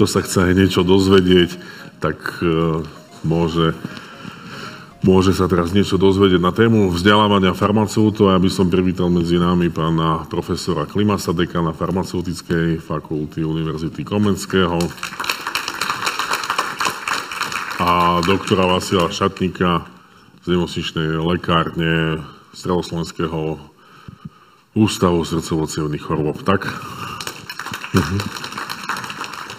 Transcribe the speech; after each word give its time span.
kto 0.00 0.08
sa 0.08 0.24
chce 0.24 0.56
niečo 0.56 0.80
dozvedieť, 0.80 1.60
tak 2.00 2.40
e, 2.40 2.80
môže, 3.20 3.76
môže 5.04 5.36
sa 5.36 5.44
teraz 5.44 5.76
niečo 5.76 6.00
dozvedieť 6.00 6.40
na 6.40 6.56
tému 6.56 6.88
vzdelávania 6.88 7.52
farmaceutov. 7.52 8.32
Ja 8.32 8.40
by 8.40 8.48
som 8.48 8.72
privítal 8.72 9.12
medzi 9.12 9.36
nami 9.36 9.68
pána 9.68 10.24
profesora 10.24 10.88
Klimasa, 10.88 11.36
dekana 11.36 11.76
farmaceutickej 11.76 12.80
fakulty 12.80 13.44
Univerzity 13.44 14.00
Komenského 14.00 14.80
a 17.84 18.24
doktora 18.24 18.72
Vasila 18.72 19.12
Šatníka 19.12 19.84
z 20.40 20.46
nemocničnej 20.48 21.20
lekárne 21.20 22.24
Stredoslovenského 22.56 23.60
ústavu 24.72 25.28
srdcovo 25.28 25.68
chorôb. 26.00 26.40
Tak? 26.40 26.72
Mhm. 27.92 28.49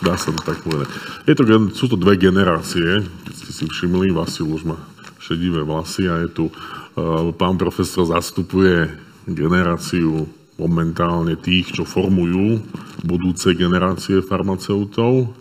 Dá 0.01 0.17
sa 0.17 0.33
to 0.33 0.41
tak 0.41 0.65
povedať. 0.65 0.89
Je 1.29 1.37
to, 1.37 1.45
sú 1.77 1.85
to 1.85 1.93
dve 1.93 2.17
generácie, 2.17 3.05
keď 3.05 3.33
ste 3.37 3.51
si 3.53 3.63
všimli, 3.69 4.09
Vasil 4.09 4.49
už 4.49 4.65
má 4.65 4.77
šedivé 5.21 5.61
vlasy 5.61 6.09
a 6.09 6.25
je 6.25 6.29
tu, 6.33 6.45
uh, 6.49 7.29
pán 7.37 7.61
profesor 7.61 8.09
zastupuje 8.09 8.89
generáciu 9.29 10.25
momentálne 10.57 11.37
tých, 11.37 11.73
čo 11.73 11.85
formujú 11.85 12.65
budúce 13.05 13.53
generácie 13.53 14.25
farmaceutov. 14.25 15.37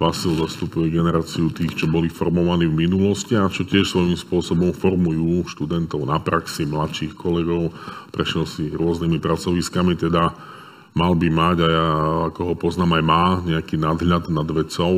Vasil 0.00 0.32
zastupuje 0.36 0.88
generáciu 0.92 1.52
tých, 1.52 1.76
čo 1.76 1.84
boli 1.84 2.08
formovaní 2.08 2.64
v 2.64 2.88
minulosti 2.88 3.36
a 3.36 3.52
čo 3.52 3.68
tiež 3.68 3.84
svojím 3.84 4.16
spôsobom 4.16 4.72
formujú 4.72 5.44
študentov 5.44 6.08
na 6.08 6.16
praxi, 6.16 6.64
mladších 6.64 7.12
kolegov, 7.12 7.76
prešiel 8.08 8.48
si 8.48 8.72
rôznymi 8.72 9.20
pracoviskami, 9.20 10.00
teda 10.00 10.32
mal 10.94 11.14
by 11.14 11.28
mať, 11.30 11.56
a 11.62 11.68
ja 11.68 11.88
ako 12.32 12.40
ho 12.52 12.54
poznám 12.58 12.98
aj 12.98 13.04
má, 13.04 13.24
nejaký 13.46 13.78
nadhľad 13.78 14.30
nad 14.30 14.48
vecou, 14.50 14.94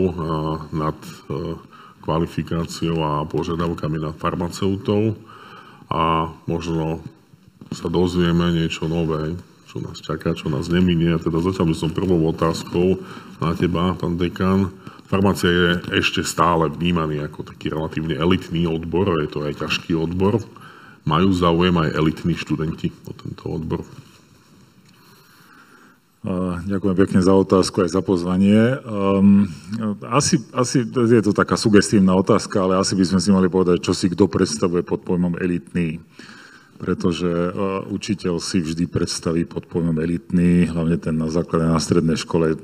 nad 0.73 0.97
e, 0.97 1.13
kvalifikáciou 2.03 2.99
a 2.99 3.29
požiadavkami 3.29 3.99
na 4.01 4.11
farmaceutov 4.17 5.15
a 5.93 6.33
možno 6.49 7.05
sa 7.73 7.89
dozvieme 7.89 8.53
niečo 8.53 8.89
nové, 8.89 9.37
čo 9.69 9.81
nás 9.81 10.01
čaká, 10.01 10.37
čo 10.37 10.53
nás 10.53 10.69
neminie. 10.69 11.17
Teda 11.21 11.41
začal 11.41 11.69
by 11.69 11.77
som 11.77 11.95
prvou 11.95 12.21
otázkou 12.29 13.01
na 13.41 13.57
teba, 13.57 13.97
pán 13.97 14.21
dekan. 14.21 14.69
Farmácia 15.09 15.49
je 15.49 16.01
ešte 16.01 16.25
stále 16.25 16.73
vnímaný 16.73 17.21
ako 17.25 17.45
taký 17.53 17.69
relatívne 17.73 18.17
elitný 18.17 18.65
odbor, 18.65 19.21
je 19.21 19.29
to 19.29 19.45
aj 19.45 19.61
ťažký 19.61 19.93
odbor. 19.97 20.41
Majú 21.05 21.29
záujem 21.35 21.77
aj 21.77 21.91
elitní 21.93 22.35
študenti 22.37 22.89
o 23.05 23.13
tento 23.13 23.45
odbor? 23.49 23.85
Ďakujem 26.63 26.95
pekne 26.95 27.19
za 27.19 27.35
otázku 27.35 27.83
aj 27.83 27.99
za 27.99 28.03
pozvanie. 28.03 28.79
Um, 28.87 29.51
asi, 30.07 30.39
asi 30.55 30.87
je 30.87 31.23
to 31.27 31.35
taká 31.35 31.59
sugestívna 31.59 32.15
otázka, 32.15 32.63
ale 32.63 32.79
asi 32.79 32.95
by 32.95 33.05
sme 33.11 33.19
si 33.19 33.35
mali 33.35 33.51
povedať, 33.51 33.83
čo 33.83 33.91
si 33.91 34.07
kto 34.07 34.31
predstavuje 34.31 34.87
pod 34.87 35.03
pojmom 35.03 35.35
elitný. 35.43 35.99
Pretože 36.79 37.27
uh, 37.27 37.83
učiteľ 37.91 38.39
si 38.39 38.63
vždy 38.63 38.87
predstaví 38.87 39.43
pod 39.51 39.67
pojmom 39.67 39.99
elitný, 39.99 40.71
hlavne 40.71 40.95
ten 41.03 41.19
na 41.19 41.27
základe 41.27 41.67
na 41.67 41.83
strednej 41.83 42.15
škole, 42.15 42.55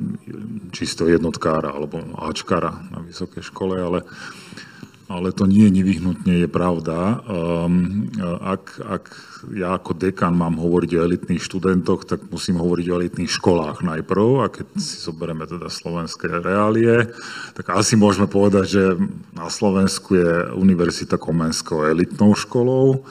čisto 0.71 1.11
jednotkára 1.11 1.75
alebo 1.75 1.99
Ačkara 2.15 2.79
na 2.95 3.03
vysokej 3.03 3.43
škole, 3.43 3.75
ale 3.75 4.07
ale 5.09 5.33
to 5.33 5.49
nie 5.49 5.73
nevyhnutne 5.73 6.45
je 6.45 6.49
pravda. 6.53 7.25
Um, 7.25 8.13
ak, 8.45 8.77
ak 8.85 9.05
ja 9.57 9.81
ako 9.81 9.97
dekan 9.97 10.37
mám 10.37 10.61
hovoriť 10.61 10.91
o 11.01 11.05
elitných 11.09 11.41
študentoch, 11.41 12.05
tak 12.05 12.29
musím 12.29 12.61
hovoriť 12.61 12.87
o 12.93 12.97
elitných 13.01 13.33
školách 13.33 13.81
najprv. 13.81 14.45
A 14.45 14.53
keď 14.53 14.69
si 14.77 15.01
zoberieme 15.01 15.49
teda 15.49 15.73
slovenské 15.73 16.29
reálie, 16.45 17.09
tak 17.57 17.73
asi 17.73 17.97
môžeme 17.97 18.29
povedať, 18.29 18.67
že 18.69 18.85
na 19.33 19.49
Slovensku 19.49 20.13
je 20.13 20.53
Univerzita 20.53 21.17
Komenského 21.17 21.89
elitnou 21.89 22.37
školou. 22.37 23.09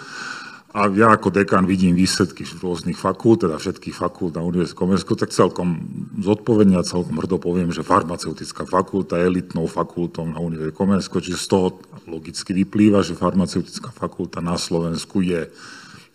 A 0.77 0.85
ja 0.93 1.09
ako 1.09 1.33
dekan 1.33 1.65
vidím 1.65 1.97
výsledky 1.97 2.45
rôznych 2.45 3.01
fakult, 3.01 3.41
teda 3.41 3.57
všetkých 3.57 3.97
fakult 3.97 4.38
na 4.38 4.45
Univerzite 4.45 4.77
Komenského, 4.77 5.17
tak 5.17 5.33
celkom 5.33 5.81
zodpovedne 6.21 6.77
a 6.77 6.85
celkom 6.85 7.17
hrdo 7.17 7.41
poviem, 7.41 7.73
že 7.73 7.81
farmaceutická 7.81 8.69
fakulta 8.69 9.17
je 9.17 9.25
elitnou 9.25 9.66
fakultou 9.66 10.29
na 10.29 10.37
Univerzite 10.37 10.77
Komenského, 10.77 11.17
čiže 11.17 11.41
z 11.41 11.47
toho 11.49 11.67
logicky 12.05 12.53
vyplýva, 12.53 13.01
že 13.01 13.17
farmaceutická 13.17 13.89
fakulta 13.89 14.37
na 14.37 14.53
Slovensku 14.53 15.25
je 15.25 15.49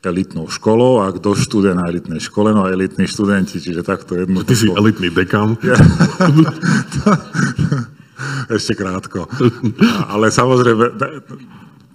elitnou 0.07 0.47
školou 0.47 1.03
a 1.03 1.11
kto 1.11 1.35
študuje 1.35 1.75
na 1.75 1.91
elitnej 1.91 2.23
škole, 2.23 2.55
no 2.55 2.71
elitní 2.71 3.11
študenti, 3.11 3.59
čiže 3.59 3.83
takto 3.83 4.15
jedno. 4.15 4.47
Ty 4.47 4.55
si 4.55 4.71
elitný 4.71 5.11
dekan. 5.11 5.59
Ja, 5.67 5.75
ešte 8.59 8.79
krátko. 8.79 9.27
Ale 10.13 10.31
samozrejme, 10.31 10.85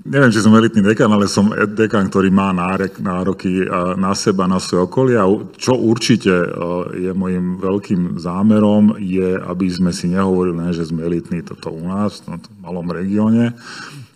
neviem, 0.08 0.32
či 0.32 0.40
som 0.40 0.56
elitný 0.56 0.82
dekan, 0.82 1.12
ale 1.12 1.28
som 1.28 1.52
dekan, 1.52 2.08
ktorý 2.08 2.32
má 2.32 2.56
nároky 2.98 3.68
na 4.00 4.16
seba, 4.16 4.48
na 4.48 4.58
svoje 4.58 4.88
okolie. 4.88 5.16
A 5.20 5.28
čo 5.60 5.76
určite 5.76 6.32
e, 6.32 6.48
je 6.96 7.12
môjim 7.12 7.60
veľkým 7.60 8.16
zámerom, 8.16 8.96
je, 8.98 9.36
aby 9.36 9.68
sme 9.68 9.92
si 9.92 10.08
nehovorili, 10.10 10.56
ne, 10.56 10.72
že 10.72 10.88
sme 10.88 11.04
elitní 11.04 11.44
toto 11.44 11.76
u 11.76 11.84
nás, 11.92 12.24
v 12.24 12.40
malom 12.64 12.88
regióne, 12.88 13.54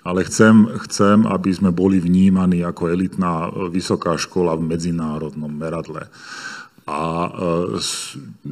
ale 0.02 0.26
chcem, 0.26 0.66
chcem, 0.88 1.28
aby 1.30 1.52
sme 1.54 1.70
boli 1.70 2.02
vnímaní 2.02 2.64
ako 2.64 2.90
elitná 2.90 3.52
e, 3.52 3.70
vysoká 3.70 4.16
škola 4.16 4.56
v 4.56 4.72
medzinárodnom 4.72 5.52
meradle. 5.52 6.08
A 6.92 7.04
e, 7.08 7.30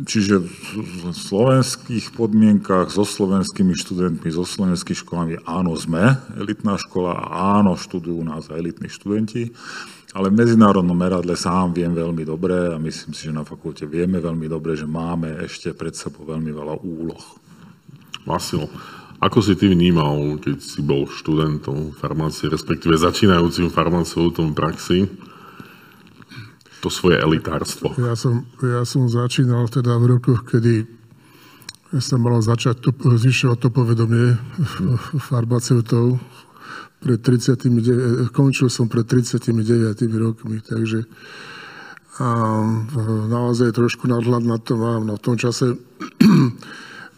čiže 0.07 0.39
v 0.39 1.11
slovenských 1.11 2.16
podmienkach 2.16 2.88
so 2.88 3.03
slovenskými 3.03 3.75
študentmi, 3.75 4.31
so 4.31 4.47
slovenskými 4.47 4.95
školami 4.95 5.33
áno 5.44 5.75
sme 5.75 6.16
elitná 6.39 6.79
škola 6.79 7.19
a 7.19 7.59
áno 7.59 7.75
študujú 7.75 8.23
nás 8.23 8.47
elitní 8.47 8.88
študenti, 8.88 9.51
ale 10.16 10.31
v 10.31 10.39
medzinárodnom 10.39 10.95
meradle 10.95 11.35
sám 11.35 11.75
viem 11.75 11.91
veľmi 11.91 12.23
dobre 12.23 12.72
a 12.72 12.79
myslím 12.79 13.11
si, 13.11 13.27
že 13.27 13.35
na 13.35 13.44
fakulte 13.44 13.83
vieme 13.83 14.23
veľmi 14.23 14.47
dobre, 14.47 14.79
že 14.79 14.88
máme 14.88 15.44
ešte 15.44 15.75
pred 15.75 15.91
sebou 15.91 16.23
veľmi 16.23 16.56
veľa 16.56 16.79
úloh. 16.79 17.23
Vasil, 18.23 18.71
ako 19.19 19.44
si 19.44 19.59
ty 19.59 19.67
vnímal, 19.67 20.39
keď 20.39 20.63
si 20.63 20.79
bol 20.79 21.03
študentom 21.11 21.91
farmácie, 21.91 22.47
respektíve 22.47 22.95
začínajúcim 22.95 23.67
farmaceutom 23.67 24.56
praxi, 24.56 25.11
to 26.79 26.88
svoje 26.88 27.19
elitárstvo. 27.19 27.91
Ja 28.00 28.16
som, 28.16 28.47
ja 28.63 28.88
som 28.88 29.12
začínal 29.12 29.67
teda 29.67 30.00
v 30.00 30.17
rokoch, 30.17 30.47
kedy 30.47 30.88
sa 31.97 32.16
malo 32.22 32.40
začať 32.40 32.85
to, 32.85 32.90
zvyšovať 32.94 33.57
to 33.57 33.69
povedomie 33.73 34.38
farmaceutov. 35.29 36.22
Pred 37.00 37.19
39, 37.23 38.35
končil 38.35 38.68
som 38.68 38.91
pred 38.91 39.07
39 39.07 39.56
rokmi, 40.19 40.59
takže 40.59 41.07
a 42.19 42.28
naozaj 43.31 43.72
trošku 43.79 44.03
nadhľad 44.12 44.44
na 44.44 44.59
to 44.59 44.75
mám. 44.75 45.07
No 45.07 45.16
v 45.16 45.23
tom 45.23 45.39
čase 45.39 45.72
e, 45.72 45.78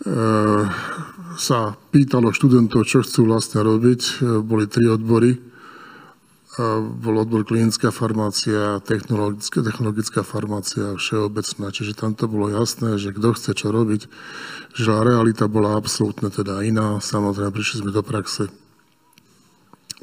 sa 1.49 1.59
pýtalo 1.89 2.29
študentov, 2.29 2.85
čo 2.85 3.01
chcú 3.01 3.25
vlastne 3.25 3.65
robiť. 3.65 4.21
Boli 4.45 4.69
tri 4.69 4.85
odbory 4.85 5.50
bol 6.99 7.15
odbor 7.15 7.47
klinická 7.47 7.95
farmácia, 7.95 8.83
technologická, 8.83 9.63
technologická 9.63 10.19
farmácia, 10.19 10.99
všeobecná. 10.99 11.71
Čiže 11.71 11.95
tam 11.95 12.11
to 12.11 12.27
bolo 12.27 12.51
jasné, 12.51 12.99
že 12.99 13.15
kto 13.15 13.31
chce 13.39 13.51
čo 13.55 13.71
robiť, 13.71 14.11
že 14.75 14.91
realita 14.91 15.47
bola 15.47 15.79
absolútne 15.79 16.27
teda 16.27 16.59
iná. 16.67 16.99
Samozrejme, 16.99 17.55
prišli 17.55 17.87
sme 17.87 17.95
do 17.95 18.03
praxe. 18.03 18.51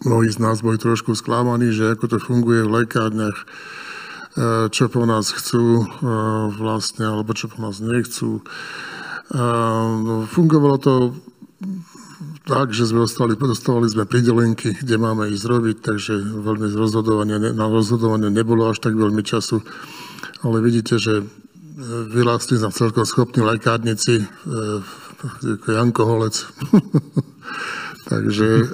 Mnohí 0.09 0.31
z 0.31 0.39
nás 0.39 0.65
boli 0.65 0.79
trošku 0.81 1.19
sklamaní, 1.19 1.75
že 1.75 1.93
ako 1.93 2.17
to 2.17 2.19
funguje 2.23 2.63
v 2.65 2.71
lekárniach, 2.81 3.39
e, 3.43 3.47
čo 4.71 4.87
po 4.89 5.03
nás 5.05 5.35
chcú 5.35 5.83
e, 5.83 5.87
vlastne, 6.55 7.13
alebo 7.13 7.35
čo 7.35 7.51
po 7.51 7.59
nás 7.61 7.83
nechcú. 7.83 8.39
E, 8.39 8.43
no, 10.01 10.25
fungovalo 10.31 10.77
to 10.79 10.95
tak, 12.49 12.73
že 12.73 12.89
sme 12.89 13.05
ostali, 13.05 13.37
dostávali 13.37 13.93
sme 13.93 14.09
pridelenky, 14.09 14.73
kde 14.73 14.97
máme 14.97 15.29
ísť 15.29 15.45
robiť, 15.45 15.77
takže 15.85 16.17
veľmi 16.17 16.73
rozhodovanie, 16.73 17.37
na 17.53 17.69
rozhodovanie 17.69 18.33
nebolo 18.33 18.73
až 18.73 18.81
tak 18.81 18.97
veľmi 18.97 19.21
času. 19.21 19.61
Ale 20.41 20.65
vidíte, 20.65 20.97
že 20.97 21.21
e, 21.21 21.25
vyrástli 22.09 22.57
sme 22.57 22.73
celkom 22.73 23.05
schopní 23.05 23.45
lekárnici, 23.45 24.25
ako 25.45 25.69
Janko 25.69 26.03
Holec. 26.09 26.49
takže 28.11 28.49
e, 28.49 28.65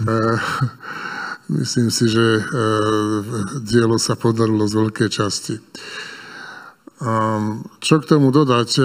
myslím 1.59 1.91
si, 1.91 2.06
že 2.06 2.38
e, 2.38 2.43
dielo 3.59 3.99
sa 3.99 4.15
podarilo 4.15 4.70
z 4.70 4.75
veľkej 4.87 5.09
časti. 5.11 5.59
Čo 7.85 7.94
k 8.00 8.09
tomu 8.09 8.31
dodať? 8.31 8.81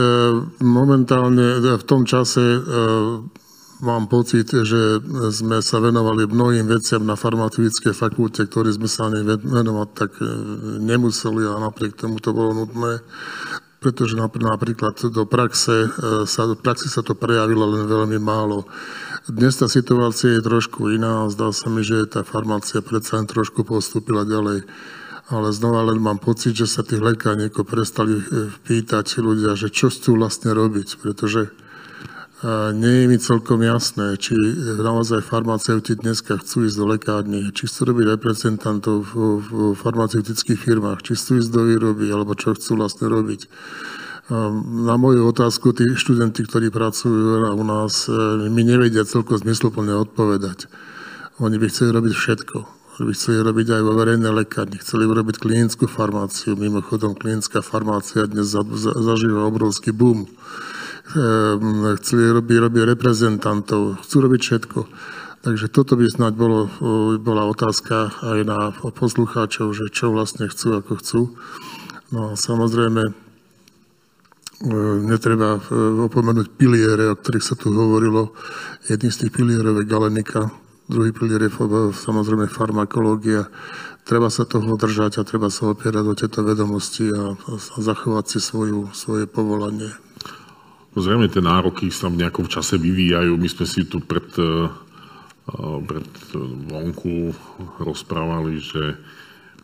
Momentálne 0.60 1.62
v 1.62 1.86
tom 1.88 2.04
čase 2.04 2.58
mám 3.80 4.12
pocit, 4.12 4.52
že 4.52 5.00
sme 5.32 5.64
sa 5.64 5.80
venovali 5.80 6.28
mnohým 6.28 6.68
veciam 6.68 7.04
na 7.04 7.16
farmaceutickej 7.16 7.96
fakulte, 7.96 8.48
ktoré 8.48 8.76
sme 8.76 8.88
sa 8.92 9.08
ani 9.08 9.24
venovať 9.26 9.90
tak 9.96 10.12
e, 10.20 10.28
nemuseli 10.84 11.48
a 11.48 11.64
napriek 11.64 11.96
tomu 11.96 12.20
to 12.20 12.36
bolo 12.36 12.54
nutné. 12.54 13.00
pretože 13.80 14.20
napríklad 14.20 15.00
do 15.08 15.24
praxe 15.24 15.88
sa, 16.28 16.42
do 16.44 16.60
praxi 16.60 16.92
sa 16.92 17.00
to 17.00 17.16
prejavilo 17.16 17.64
len 17.64 17.88
veľmi 17.88 18.20
málo. 18.20 18.68
Dnes 19.32 19.56
tá 19.56 19.72
situácia 19.72 20.36
je 20.36 20.44
trošku 20.44 20.92
iná. 20.92 21.32
Zdá 21.32 21.56
sa 21.56 21.72
mi, 21.72 21.80
že 21.80 22.04
tá 22.12 22.28
farmácia 22.28 22.84
predsa 22.84 23.16
len 23.16 23.28
trošku 23.28 23.64
postúpila 23.64 24.28
ďalej. 24.28 24.68
Ale 25.30 25.48
znova 25.56 25.88
len 25.88 26.02
mám 26.02 26.20
pocit, 26.20 26.58
že 26.58 26.68
sa 26.68 26.84
tých 26.84 27.00
lekárníkov 27.00 27.64
prestali 27.64 28.20
pýtať 28.68 29.24
ľudia, 29.24 29.56
že 29.56 29.72
čo 29.72 29.88
chcú 29.88 30.20
vlastne 30.20 30.52
robiť, 30.52 31.00
pretože 31.00 31.54
nie 32.72 33.04
je 33.04 33.06
mi 33.12 33.18
celkom 33.20 33.60
jasné, 33.60 34.16
či 34.16 34.32
naozaj 34.80 35.28
farmaceuti 35.28 36.00
dneska 36.00 36.40
chcú 36.40 36.72
ísť 36.72 36.78
do 36.80 36.86
lekárny, 36.88 37.52
či 37.52 37.68
chcú 37.68 37.92
robiť 37.92 38.16
reprezentantov 38.16 39.12
v, 39.12 39.76
farmaceutických 39.76 40.56
firmách, 40.56 41.04
či 41.04 41.20
chcú 41.20 41.44
ísť 41.44 41.52
do 41.52 41.68
výroby, 41.68 42.08
alebo 42.08 42.40
čo 42.40 42.56
chcú 42.56 42.80
vlastne 42.80 43.12
robiť. 43.12 43.52
Na 44.88 44.96
moju 44.96 45.28
otázku 45.28 45.76
tí 45.76 45.84
študenti, 46.00 46.46
ktorí 46.48 46.72
pracujú 46.72 47.50
u 47.50 47.64
nás, 47.66 48.06
e, 48.06 48.14
mi 48.48 48.62
nevedia 48.62 49.02
celkom 49.02 49.42
zmysluplne 49.42 49.98
odpovedať. 49.98 50.70
Oni 51.42 51.58
by 51.58 51.66
chceli 51.68 51.98
robiť 51.98 52.14
všetko. 52.14 52.58
By 53.04 53.12
chceli 53.18 53.42
robiť 53.42 53.68
aj 53.74 53.82
vo 53.82 53.98
verejnej 53.98 54.30
lekárni, 54.30 54.78
chceli 54.78 55.10
robiť 55.10 55.42
klinickú 55.42 55.90
farmáciu. 55.90 56.54
Mimochodom, 56.54 57.18
klinická 57.18 57.66
farmácia 57.66 58.30
dnes 58.30 58.54
zažíva 58.54 59.50
obrovský 59.50 59.90
boom 59.90 60.30
chceli 62.00 62.24
robiť, 62.30 62.58
robiť 62.70 62.84
reprezentantov, 62.86 64.02
chcú 64.06 64.16
robiť 64.30 64.42
všetko. 64.42 64.80
Takže 65.40 65.72
toto 65.72 65.96
by 65.96 66.04
snáď 66.06 66.34
bolo, 66.36 66.68
bola 67.24 67.48
otázka 67.48 68.12
aj 68.22 68.40
na 68.44 68.60
poslucháčov, 68.76 69.72
že 69.72 69.88
čo 69.88 70.12
vlastne 70.12 70.52
chcú, 70.52 70.84
ako 70.84 70.92
chcú. 71.00 71.22
No 72.12 72.34
a 72.34 72.36
samozrejme, 72.36 73.04
e, 73.08 73.14
netreba 75.06 75.62
e, 75.62 75.62
opomenúť 76.10 76.50
piliere, 76.58 77.14
o 77.14 77.16
ktorých 77.16 77.46
sa 77.46 77.56
tu 77.56 77.70
hovorilo. 77.70 78.34
Jedný 78.90 79.14
z 79.14 79.26
tých 79.26 79.32
pilierov 79.32 79.80
je 79.80 79.86
galenika, 79.86 80.50
druhý 80.90 81.14
pilier 81.14 81.48
je 81.48 81.54
samozrejme 81.94 82.50
farmakológia. 82.50 83.48
Treba 84.10 84.34
sa 84.34 84.44
toho 84.44 84.74
držať 84.74 85.22
a 85.22 85.28
treba 85.28 85.54
sa 85.54 85.70
opierať 85.70 86.04
o 86.10 86.18
tieto 86.18 86.42
vedomosti 86.42 87.14
a, 87.14 87.38
a 87.38 87.78
zachovať 87.78 88.26
si 88.26 88.40
svoju, 88.42 88.90
svoje 88.92 89.30
povolanie. 89.30 89.94
Zrejme 90.98 91.30
tie 91.30 91.42
nároky 91.42 91.94
sa 91.94 92.10
v 92.10 92.26
nejakom 92.26 92.50
čase 92.50 92.78
vyvíjajú. 92.82 93.38
My 93.38 93.50
sme 93.50 93.66
si 93.70 93.86
tu 93.86 94.02
pred, 94.02 94.26
eh, 94.42 94.70
pred 95.86 96.10
vonku 96.70 97.34
rozprávali, 97.82 98.58
že 98.58 98.98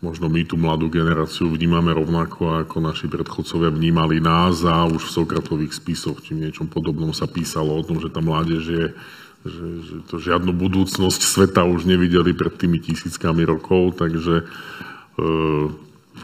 možno 0.04 0.28
my 0.28 0.44
tú 0.44 0.60
mladú 0.60 0.92
generáciu 0.92 1.48
vnímame 1.48 1.94
rovnako, 1.94 2.62
ako 2.62 2.76
naši 2.84 3.08
predchodcovia 3.08 3.72
vnímali 3.72 4.20
nás 4.20 4.62
a 4.66 4.84
už 4.84 5.08
v 5.08 5.14
Sokratových 5.22 5.72
spisoch 5.72 6.20
či 6.20 6.36
v 6.36 6.46
niečom 6.46 6.68
podobnom 6.68 7.10
sa 7.16 7.24
písalo 7.24 7.72
o 7.74 7.86
tom, 7.86 7.98
že 7.98 8.12
tá 8.12 8.20
mládež 8.20 8.62
je 8.66 8.86
že, 9.46 9.66
že 9.78 9.96
to 10.10 10.18
žiadnu 10.18 10.50
budúcnosť 10.50 11.22
sveta 11.22 11.62
už 11.62 11.86
nevideli 11.86 12.34
pred 12.34 12.50
tými 12.50 12.82
tisíckami 12.82 13.46
rokov, 13.46 13.94
takže 13.94 14.42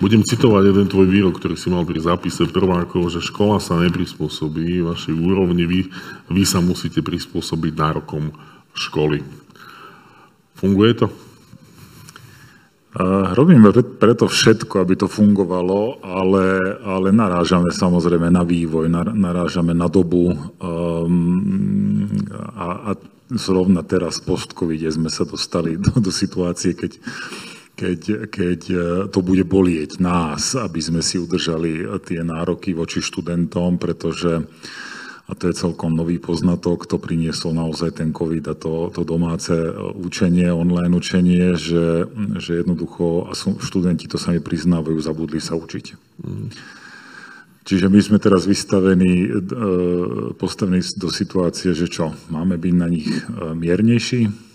budem 0.02 0.26
citovať 0.26 0.74
jeden 0.74 0.90
tvoj 0.90 1.06
výrok, 1.06 1.38
ktorý 1.38 1.54
si 1.54 1.70
mal 1.70 1.86
pri 1.86 2.02
zápise 2.02 2.42
prvákov, 2.50 3.14
že 3.14 3.22
škola 3.22 3.62
sa 3.62 3.78
neprispôsobí 3.78 4.82
vašej 4.82 5.14
úrovni, 5.14 5.62
vy, 5.62 5.80
vy 6.26 6.42
sa 6.42 6.58
musíte 6.58 7.06
prispôsobiť 7.06 7.72
nárokom 7.78 8.34
školy. 8.74 9.22
Funguje 10.58 10.92
to? 10.98 11.06
Robíme 13.32 13.72
preto 13.96 14.28
všetko, 14.28 14.84
aby 14.84 15.00
to 15.00 15.08
fungovalo, 15.08 16.04
ale, 16.04 16.76
ale 16.84 17.08
narážame 17.08 17.72
samozrejme 17.72 18.28
na 18.28 18.44
vývoj, 18.44 18.92
narážame 19.16 19.72
na 19.72 19.88
dobu 19.88 20.36
um, 20.60 22.04
a, 22.52 22.92
a 22.92 23.00
zrovna 23.32 23.80
teraz 23.80 24.20
post-covide 24.20 24.92
sme 24.92 25.08
sa 25.08 25.24
dostali 25.24 25.80
do, 25.80 25.88
do 26.04 26.12
situácie, 26.12 26.76
keď 26.76 27.00
keď, 27.72 28.28
keď 28.28 28.60
e, 28.68 28.76
to 29.08 29.20
bude 29.24 29.44
bolieť 29.48 29.98
nás, 29.98 30.54
aby 30.54 30.80
sme 30.80 31.00
si 31.00 31.16
udržali 31.16 31.88
tie 32.04 32.20
nároky 32.20 32.76
voči 32.76 33.00
študentom, 33.00 33.80
pretože 33.80 34.44
a 35.30 35.38
to 35.38 35.48
je 35.48 35.54
celkom 35.54 35.94
nový 35.96 36.18
poznatok, 36.18 36.84
to 36.84 36.98
priniesol 36.98 37.54
naozaj 37.56 37.96
ten 37.96 38.12
COVID 38.12 38.52
a 38.52 38.54
to, 38.58 38.90
to 38.92 39.00
domáce 39.06 39.54
učenie, 39.96 40.52
online 40.52 40.92
učenie, 40.92 41.56
že, 41.56 42.04
že 42.36 42.60
jednoducho, 42.60 43.30
a 43.30 43.32
študenti 43.38 44.10
to 44.10 44.20
sami 44.20 44.42
priznávajú, 44.42 44.98
zabudli 44.98 45.40
sa 45.40 45.56
učiť. 45.56 45.84
Čiže 47.62 47.86
my 47.86 48.00
sme 48.02 48.18
teraz 48.18 48.44
vystavení, 48.44 49.30
e, 49.30 49.30
postavení 50.34 50.82
do 50.98 51.08
situácie, 51.08 51.70
že 51.70 51.86
čo, 51.86 52.10
máme 52.26 52.58
byť 52.58 52.74
na 52.74 52.88
nich 52.90 53.08
e, 53.08 53.22
miernejší, 53.54 54.51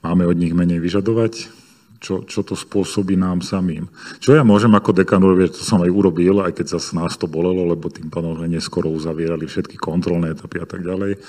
máme 0.00 0.24
od 0.26 0.36
nich 0.36 0.52
menej 0.56 0.80
vyžadovať, 0.80 1.60
čo, 2.00 2.24
čo 2.24 2.40
to 2.40 2.56
spôsobí 2.56 3.14
nám 3.14 3.44
samým. 3.44 3.86
Čo 4.24 4.32
ja 4.32 4.42
môžem 4.42 4.72
ako 4.72 4.96
dekan 4.96 5.20
urobiť, 5.20 5.60
to 5.60 5.62
som 5.62 5.84
aj 5.84 5.92
urobil, 5.92 6.40
aj 6.40 6.56
keď 6.56 6.80
zase 6.80 6.96
nás 6.96 7.14
to 7.20 7.28
bolelo, 7.28 7.68
lebo 7.68 7.92
tým 7.92 8.08
pádom 8.08 8.40
sme 8.40 8.48
neskoro 8.48 8.88
uzavierali 8.88 9.44
všetky 9.44 9.76
kontrolné 9.76 10.32
etapy 10.32 10.64
a 10.64 10.66
tak 10.66 10.80
ďalej. 10.80 11.20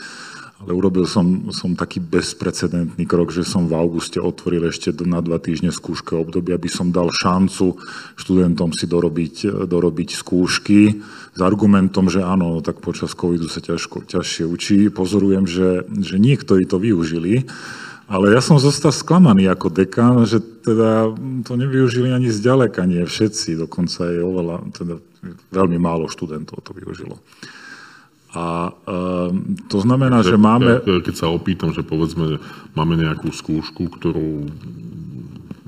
Ale 0.61 0.77
urobil 0.77 1.09
som, 1.09 1.49
som 1.49 1.73
taký 1.73 1.97
bezprecedentný 1.97 3.09
krok, 3.09 3.33
že 3.33 3.41
som 3.41 3.65
v 3.65 3.73
auguste 3.73 4.21
otvoril 4.21 4.69
ešte 4.69 4.93
na 5.09 5.17
dva 5.17 5.41
týždne 5.41 5.73
skúške 5.73 6.13
obdobie, 6.13 6.53
aby 6.53 6.69
som 6.69 6.93
dal 6.93 7.09
šancu 7.09 7.81
študentom 8.13 8.69
si 8.69 8.85
dorobiť, 8.85 9.65
dorobiť 9.65 10.09
skúšky 10.21 11.01
s 11.33 11.39
argumentom, 11.41 12.13
že 12.13 12.21
áno, 12.21 12.61
tak 12.61 12.77
počas 12.77 13.17
covidu 13.17 13.49
sa 13.49 13.57
ťažko, 13.57 14.05
ťažšie 14.05 14.45
učí. 14.45 14.79
Pozorujem, 14.93 15.49
že, 15.49 15.81
že 15.97 16.21
niektorí 16.21 16.69
to 16.69 16.77
využili 16.77 17.49
ale 18.11 18.35
ja 18.35 18.43
som 18.43 18.59
zostal 18.59 18.91
sklamaný 18.91 19.47
ako 19.47 19.71
dekan, 19.71 20.27
že 20.27 20.43
teda 20.43 21.15
to 21.47 21.53
nevyužili 21.55 22.11
ani 22.11 22.27
zďaleka, 22.27 22.83
nie 22.83 23.07
všetci, 23.07 23.55
dokonca 23.55 24.11
je 24.11 24.19
oveľa, 24.19 24.67
teda 24.75 24.99
veľmi 25.55 25.79
málo 25.79 26.11
študentov 26.11 26.59
to 26.59 26.75
využilo. 26.75 27.15
A 28.31 28.71
um, 28.71 29.55
to 29.67 29.79
znamená, 29.79 30.23
že, 30.23 30.35
že 30.35 30.39
máme... 30.39 30.83
Keď 30.83 31.15
sa 31.15 31.27
opýtam, 31.31 31.71
že 31.71 31.83
povedzme, 31.83 32.39
máme 32.75 32.99
nejakú 32.99 33.31
skúšku, 33.31 33.91
ktorú 33.99 34.47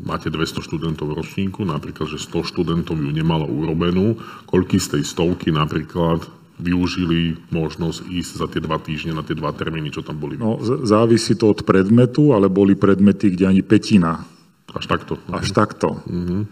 máte 0.04 0.28
200 0.28 0.68
študentov 0.68 1.12
v 1.12 1.24
ročníku, 1.24 1.64
napríklad, 1.64 2.12
že 2.12 2.20
100 2.20 2.52
študentov 2.52 3.00
ju 3.00 3.12
nemalo 3.12 3.48
urobenú, 3.48 4.20
koľky 4.48 4.80
z 4.80 5.00
tej 5.00 5.04
stovky 5.08 5.52
napríklad 5.52 6.28
využili 6.64 7.36
možnosť 7.52 8.08
ísť 8.08 8.32
za 8.40 8.48
tie 8.48 8.64
dva 8.64 8.80
týždne 8.80 9.12
na 9.12 9.24
tie 9.28 9.36
dva 9.36 9.52
termíny, 9.52 9.92
čo 9.92 10.00
tam 10.00 10.16
boli? 10.16 10.40
No, 10.40 10.56
závisí 10.64 11.36
to 11.36 11.52
od 11.52 11.68
predmetu, 11.68 12.32
ale 12.32 12.48
boli 12.48 12.80
predmety, 12.80 13.36
kde 13.36 13.52
ani 13.52 13.62
petina. 13.62 14.24
Až 14.72 14.88
takto. 14.88 15.20
Až 15.28 15.52
takto. 15.52 16.00
Uh-huh. 16.08 16.48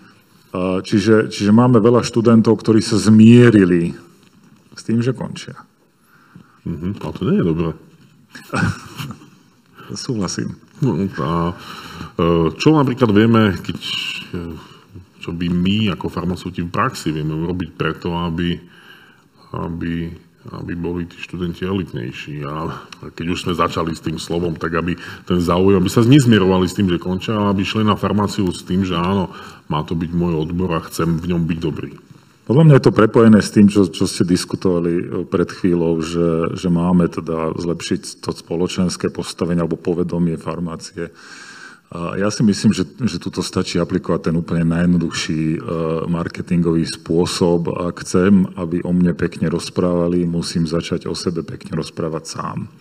Čiže, 0.83 1.31
čiže 1.31 1.55
máme 1.55 1.79
veľa 1.79 2.03
študentov, 2.03 2.59
ktorí 2.59 2.83
sa 2.83 2.99
zmierili 2.99 3.95
s 4.75 4.81
tým, 4.83 4.99
že 4.99 5.15
končia. 5.15 5.55
Uh-huh. 6.67 6.91
Ale 6.99 7.13
to 7.15 7.23
nie 7.23 7.39
je 7.39 7.45
dobré. 7.47 7.69
Súhlasím. 9.95 10.59
No, 10.81 10.97
a, 10.97 11.53
e, 12.17 12.25
čo 12.57 12.73
napríklad 12.73 13.13
vieme, 13.13 13.53
keď, 13.59 13.79
e, 14.33 14.39
čo 15.21 15.29
by 15.29 15.47
my 15.51 15.93
ako 15.93 16.09
farmaceuti 16.09 16.65
v 16.65 16.73
praxi 16.73 17.13
vieme 17.13 17.37
urobiť 17.37 17.69
preto, 17.77 18.17
aby 18.17 18.57
aby, 19.51 20.11
aby 20.55 20.73
boli 20.73 21.05
tí 21.05 21.19
študenti 21.19 21.67
elitnejší. 21.67 22.43
A 22.47 22.81
keď 23.13 23.25
už 23.35 23.39
sme 23.47 23.53
začali 23.53 23.91
s 23.91 24.03
tým 24.03 24.17
slovom, 24.17 24.55
tak 24.55 24.75
aby 24.75 24.95
ten 25.27 25.39
záujem, 25.39 25.79
aby 25.79 25.91
sa 25.91 26.03
nezmierovali 26.03 26.65
s 26.67 26.75
tým, 26.75 26.87
že 26.87 27.01
končia, 27.01 27.35
ale 27.35 27.53
aby 27.53 27.63
šli 27.67 27.83
na 27.83 27.99
farmáciu 27.99 28.47
s 28.49 28.63
tým, 28.63 28.87
že 28.87 28.95
áno, 28.95 29.31
má 29.67 29.83
to 29.83 29.93
byť 29.93 30.11
môj 30.11 30.33
odbor 30.39 30.71
a 30.75 30.85
chcem 30.87 31.19
v 31.19 31.35
ňom 31.35 31.43
byť 31.45 31.59
dobrý. 31.59 31.91
Podľa 32.41 32.63
mňa 32.67 32.75
je 32.81 32.85
to 32.89 32.97
prepojené 32.97 33.39
s 33.39 33.53
tým, 33.53 33.69
čo, 33.69 33.87
čo 33.87 34.09
ste 34.09 34.27
diskutovali 34.27 34.91
e, 34.91 35.03
pred 35.29 35.47
chvíľou, 35.47 36.01
že, 36.03 36.57
že 36.57 36.67
máme 36.67 37.07
teda 37.07 37.55
zlepšiť 37.55 38.19
to 38.19 38.33
spoločenské 38.33 39.13
postavenie 39.13 39.61
alebo 39.61 39.79
povedomie 39.79 40.35
farmácie 40.41 41.13
ja 41.91 42.31
si 42.31 42.39
myslím, 42.47 42.71
že, 42.71 42.87
že 43.03 43.19
tuto 43.19 43.43
stačí 43.43 43.75
aplikovať 43.75 44.31
ten 44.31 44.35
úplne 44.39 44.63
najjednoduchší 44.63 45.43
e, 45.43 45.59
marketingový 46.07 46.87
spôsob. 46.87 47.67
Ak 47.67 48.07
chcem, 48.07 48.47
aby 48.55 48.79
o 48.87 48.95
mne 48.95 49.11
pekne 49.11 49.51
rozprávali, 49.51 50.23
musím 50.23 50.63
začať 50.63 51.11
o 51.11 51.15
sebe 51.15 51.43
pekne 51.43 51.75
rozprávať 51.75 52.23
sám. 52.23 52.71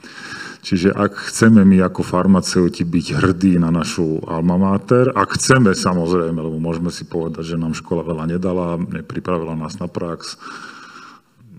Čiže 0.63 0.95
ak 0.95 1.27
chceme 1.27 1.67
my 1.67 1.83
ako 1.91 2.07
farmaceuti 2.07 2.87
byť 2.87 3.07
hrdí 3.19 3.59
na 3.59 3.75
našu 3.75 4.23
alma 4.31 4.55
mater, 4.55 5.11
ak 5.11 5.43
chceme 5.43 5.75
samozrejme, 5.75 6.39
lebo 6.39 6.63
môžeme 6.63 6.95
si 6.95 7.03
povedať, 7.03 7.57
že 7.57 7.59
nám 7.59 7.75
škola 7.75 8.07
veľa 8.07 8.25
nedala, 8.31 8.79
nepripravila 8.79 9.59
nás 9.59 9.75
na 9.83 9.91
prax, 9.91 10.39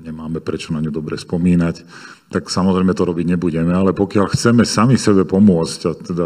nemáme 0.07 0.39
prečo 0.39 0.71
na 0.71 0.79
ňu 0.79 0.93
dobre 0.93 1.19
spomínať, 1.19 1.83
tak 2.31 2.47
samozrejme 2.47 2.95
to 2.95 3.03
robiť 3.03 3.35
nebudeme, 3.35 3.75
ale 3.75 3.91
pokiaľ 3.91 4.31
chceme 4.31 4.63
sami 4.63 4.95
sebe 4.95 5.27
pomôcť 5.27 5.79
a 5.83 5.91
teda 5.97 6.25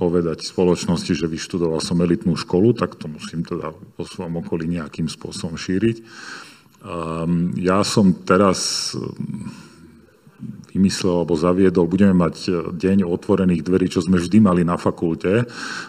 povedať 0.00 0.48
spoločnosti, 0.48 1.12
že 1.12 1.28
vyštudoval 1.28 1.84
som 1.84 2.00
elitnú 2.00 2.32
školu, 2.32 2.72
tak 2.72 2.96
to 2.96 3.04
musím 3.04 3.44
teda 3.44 3.76
po 3.76 4.08
svojom 4.08 4.40
okolí 4.40 4.64
nejakým 4.64 5.12
spôsobom 5.12 5.60
šíriť. 5.60 6.00
Um, 6.80 7.52
ja 7.60 7.84
som 7.84 8.16
teraz 8.24 8.96
vymyslel 10.72 11.22
alebo 11.22 11.34
zaviedol, 11.34 11.90
budeme 11.90 12.14
mať 12.14 12.36
e, 12.46 12.50
deň 12.72 13.04
otvorených 13.04 13.66
dverí, 13.66 13.86
čo 13.90 14.00
sme 14.00 14.22
vždy 14.22 14.38
mali 14.38 14.62
na 14.62 14.78
fakulte, 14.78 15.44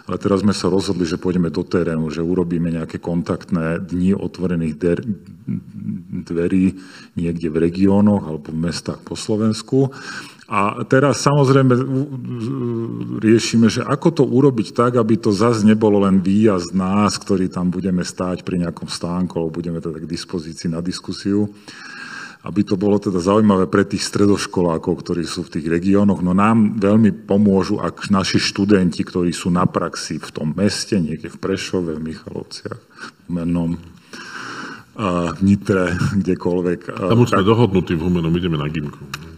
ale 0.06 0.16
teraz 0.18 0.42
sme 0.42 0.52
sa 0.52 0.68
rozhodli, 0.68 1.06
že 1.06 1.22
pôjdeme 1.22 1.48
do 1.54 1.62
terénu, 1.62 2.10
že 2.10 2.20
urobíme 2.20 2.68
nejaké 2.68 2.98
kontaktné 2.98 3.78
dni 3.80 4.18
otvorených 4.18 4.74
der- 4.76 5.06
dverí 6.22 6.78
niekde 7.18 7.48
v 7.50 7.56
regiónoch 7.66 8.22
alebo 8.26 8.50
v 8.50 8.62
mestách 8.70 9.02
po 9.02 9.18
Slovensku. 9.18 9.90
A 10.52 10.84
teraz 10.84 11.24
samozrejme 11.24 11.72
riešime, 13.24 13.72
že 13.72 13.80
ako 13.80 14.08
to 14.20 14.24
urobiť 14.28 14.76
tak, 14.76 15.00
aby 15.00 15.16
to 15.16 15.32
zase 15.32 15.64
nebolo 15.64 16.04
len 16.04 16.20
výjazd 16.20 16.76
nás, 16.76 17.16
ktorí 17.16 17.48
tam 17.48 17.72
budeme 17.72 18.04
stáť 18.04 18.44
pri 18.44 18.60
nejakom 18.60 18.84
stánku, 18.84 19.32
alebo 19.40 19.64
budeme 19.64 19.80
teda 19.80 19.96
k 19.96 20.04
dispozícii 20.04 20.68
na 20.68 20.84
diskusiu, 20.84 21.48
aby 22.44 22.68
to 22.68 22.76
bolo 22.76 23.00
teda 23.00 23.16
zaujímavé 23.16 23.64
pre 23.64 23.88
tých 23.88 24.04
stredoškolákov, 24.04 24.92
ktorí 25.00 25.24
sú 25.24 25.48
v 25.48 25.56
tých 25.56 25.72
regiónoch. 25.72 26.20
No 26.20 26.36
nám 26.36 26.76
veľmi 26.76 27.24
pomôžu, 27.24 27.80
ak 27.80 28.12
naši 28.12 28.36
študenti, 28.36 29.08
ktorí 29.08 29.32
sú 29.32 29.48
na 29.48 29.64
praxi 29.64 30.20
v 30.20 30.28
tom 30.36 30.52
meste, 30.52 31.00
niekde 31.00 31.32
v 31.32 31.40
Prešove, 31.40 31.96
v 31.96 32.12
Michalovciach, 32.12 32.80
v 33.24 33.28
Menom, 33.32 33.80
v 35.00 35.38
Nitre, 35.40 35.96
kdekoľvek. 35.96 36.92
Tam 36.92 37.24
už 37.24 37.32
sme 37.32 37.40
dohodnutí 37.40 37.96
v 37.96 38.04
Humenom, 38.04 38.36
ideme 38.36 38.60
na 38.60 38.68
Gimku. 38.68 39.31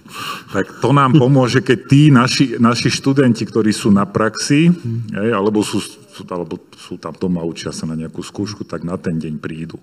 Tak 0.54 0.78
to 0.78 0.94
nám 0.94 1.18
pomôže, 1.18 1.58
keď 1.58 1.78
tí 1.90 2.02
naši, 2.14 2.56
naši 2.62 2.90
študenti, 2.90 3.42
ktorí 3.42 3.74
sú 3.74 3.90
na 3.90 4.06
praxi, 4.06 4.70
hej, 5.10 5.30
alebo, 5.34 5.66
sú, 5.66 5.82
alebo 6.30 6.58
sú 6.78 6.94
tam 7.02 7.14
doma, 7.18 7.42
učia 7.42 7.74
sa 7.74 7.90
na 7.90 7.98
nejakú 7.98 8.22
skúšku, 8.22 8.62
tak 8.62 8.86
na 8.86 8.94
ten 8.94 9.18
deň 9.18 9.42
prídu. 9.42 9.82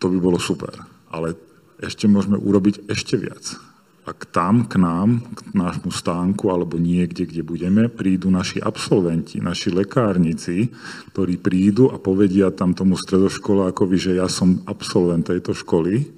To 0.00 0.08
by 0.08 0.16
bolo 0.16 0.40
super. 0.40 0.72
Ale 1.12 1.36
ešte 1.80 2.08
môžeme 2.08 2.40
urobiť 2.40 2.88
ešte 2.88 3.20
viac. 3.20 3.56
Ak 4.08 4.32
tam 4.32 4.64
k 4.64 4.80
nám, 4.80 5.20
k 5.36 5.52
nášmu 5.52 5.92
stánku 5.92 6.48
alebo 6.48 6.80
niekde, 6.80 7.28
kde 7.28 7.44
budeme, 7.44 7.92
prídu 7.92 8.32
naši 8.32 8.56
absolventi, 8.56 9.44
naši 9.44 9.68
lekárnici, 9.68 10.72
ktorí 11.12 11.36
prídu 11.36 11.92
a 11.92 12.00
povedia 12.00 12.48
tam 12.48 12.72
tomu 12.72 12.96
stredoškolákovi, 12.96 13.96
že 14.00 14.16
ja 14.16 14.26
som 14.26 14.64
absolvent 14.64 15.28
tejto 15.28 15.52
školy 15.52 16.08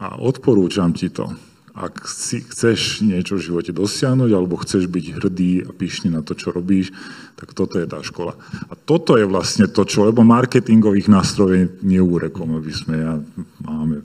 a 0.00 0.16
odporúčam 0.16 0.96
ti 0.96 1.12
to. 1.12 1.28
Ak 1.76 2.08
si 2.08 2.40
chceš 2.40 3.04
niečo 3.04 3.36
v 3.36 3.52
živote 3.52 3.68
dosiahnuť 3.68 4.30
alebo 4.32 4.56
chceš 4.56 4.88
byť 4.88 5.20
hrdý 5.20 5.68
a 5.68 5.70
pyšný 5.76 6.08
na 6.08 6.24
to, 6.24 6.32
čo 6.32 6.48
robíš, 6.48 6.88
tak 7.36 7.52
toto 7.52 7.76
je 7.76 7.84
tá 7.84 8.00
škola. 8.00 8.32
A 8.72 8.74
toto 8.74 9.20
je 9.20 9.28
vlastne 9.28 9.68
to, 9.68 9.84
čo, 9.84 10.08
lebo 10.08 10.24
marketingových 10.24 11.12
nástrojov 11.12 11.84
neúrekom, 11.84 12.56
aby 12.56 12.72
sme, 12.72 12.94
ja, 12.96 13.20
máme 13.60 14.00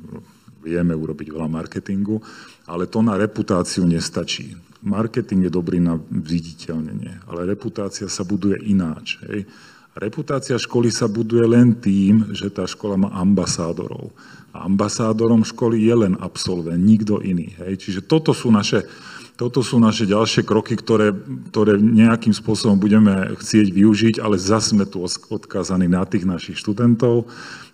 vieme 0.59 0.93
urobiť 0.93 1.31
veľa 1.31 1.47
marketingu, 1.47 2.19
ale 2.67 2.91
to 2.91 2.99
na 2.99 3.15
reputáciu 3.15 3.87
nestačí. 3.87 4.51
Marketing 4.83 5.47
je 5.47 5.51
dobrý 5.53 5.79
na 5.79 5.95
viditeľnenie, 6.11 7.23
ale 7.29 7.49
reputácia 7.55 8.09
sa 8.11 8.27
buduje 8.27 8.59
ináč. 8.67 9.21
Hej. 9.29 9.45
Reputácia 9.91 10.55
školy 10.55 10.88
sa 10.88 11.12
buduje 11.12 11.43
len 11.43 11.75
tým, 11.75 12.31
že 12.31 12.48
tá 12.48 12.63
škola 12.63 12.95
má 12.95 13.10
ambasádorov. 13.12 14.15
A 14.55 14.63
ambasádorom 14.63 15.43
školy 15.43 15.83
je 15.83 15.95
len 16.07 16.13
absolvent, 16.24 16.79
nikto 16.79 17.19
iný. 17.19 17.51
Hej. 17.60 17.88
Čiže 17.88 18.07
toto 18.07 18.31
sú 18.31 18.51
naše, 18.55 18.88
toto 19.36 19.60
sú 19.60 19.83
naše 19.83 20.07
ďalšie 20.07 20.48
kroky, 20.48 20.79
ktoré, 20.79 21.12
ktoré 21.51 21.75
nejakým 21.75 22.31
spôsobom 22.31 22.79
budeme 22.79 23.36
chcieť 23.36 23.67
využiť, 23.67 24.15
ale 24.24 24.39
zase 24.39 24.75
sme 24.75 24.88
tu 24.88 25.03
odkázaní 25.03 25.91
na 25.91 26.07
tých 26.07 26.24
našich 26.24 26.55
študentov 26.60 27.27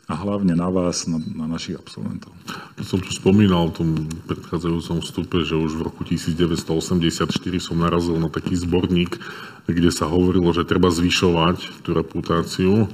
a 0.08 0.16
hlavne 0.16 0.56
na 0.56 0.72
vás, 0.72 1.04
na, 1.04 1.20
na 1.20 1.52
našich 1.52 1.76
absolventov. 1.76 2.32
Som 2.80 3.04
tu 3.04 3.12
spomínal 3.12 3.68
v 3.70 3.76
tom 3.76 3.90
predchádzajúcom 4.32 5.04
vstupe, 5.04 5.44
že 5.44 5.60
už 5.60 5.76
v 5.76 5.92
roku 5.92 6.08
1984 6.08 7.28
som 7.60 7.76
narazil 7.76 8.16
na 8.16 8.32
taký 8.32 8.56
zborník, 8.56 9.20
kde 9.68 9.92
sa 9.92 10.08
hovorilo, 10.08 10.56
že 10.56 10.64
treba 10.64 10.88
zvyšovať 10.88 11.84
tú 11.84 11.92
reputáciu. 11.92 12.88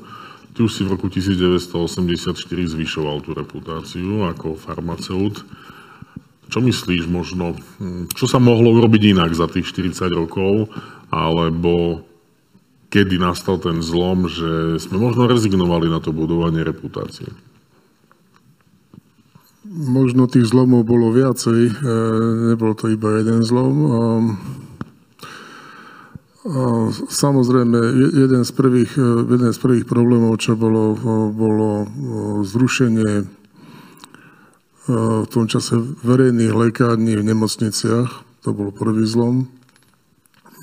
Ty 0.57 0.59
už 0.65 0.71
si 0.73 0.81
v 0.81 0.89
roku 0.97 1.05
1984 1.05 2.33
zvyšoval 2.49 3.21
tú 3.21 3.37
reputáciu 3.37 4.25
ako 4.25 4.57
farmaceut. 4.57 5.45
Čo 6.49 6.65
myslíš 6.65 7.05
možno, 7.05 7.57
čo 8.17 8.25
sa 8.25 8.41
mohlo 8.41 8.73
urobiť 8.73 9.13
inak 9.13 9.37
za 9.37 9.45
tých 9.45 9.69
40 9.69 10.09
rokov, 10.17 10.73
alebo 11.13 12.01
kedy 12.93 13.17
nastal 13.17 13.57
ten 13.57 13.81
zlom, 13.81 14.29
že 14.29 14.77
sme 14.77 15.01
možno 15.01 15.25
rezignovali 15.25 15.89
na 15.89 15.97
to 15.97 16.13
budovanie 16.13 16.61
reputácie? 16.61 17.25
Možno 19.73 20.29
tých 20.29 20.53
zlomov 20.53 20.85
bolo 20.85 21.09
viacej, 21.09 21.61
e, 21.65 21.73
nebol 22.53 22.77
to 22.77 22.93
iba 22.93 23.17
jeden 23.17 23.41
zlom. 23.41 23.75
Samozrejme, 27.09 27.79
jeden 28.13 28.43
z 28.45 28.51
prvých, 28.53 28.93
e, 28.99 29.25
jeden 29.25 29.49
z 29.49 29.59
prvých 29.63 29.89
problémov, 29.89 30.37
čo 30.37 30.53
bolo, 30.53 30.93
bolo 31.33 31.89
zrušenie 32.45 33.23
e, 33.23 33.25
v 35.23 35.27
tom 35.33 35.49
čase 35.49 35.81
verejných 36.05 36.53
lekární 36.53 37.17
v 37.17 37.25
nemocniciach. 37.25 38.43
To 38.45 38.49
bol 38.53 38.69
prvý 38.69 39.07
zlom. 39.09 39.49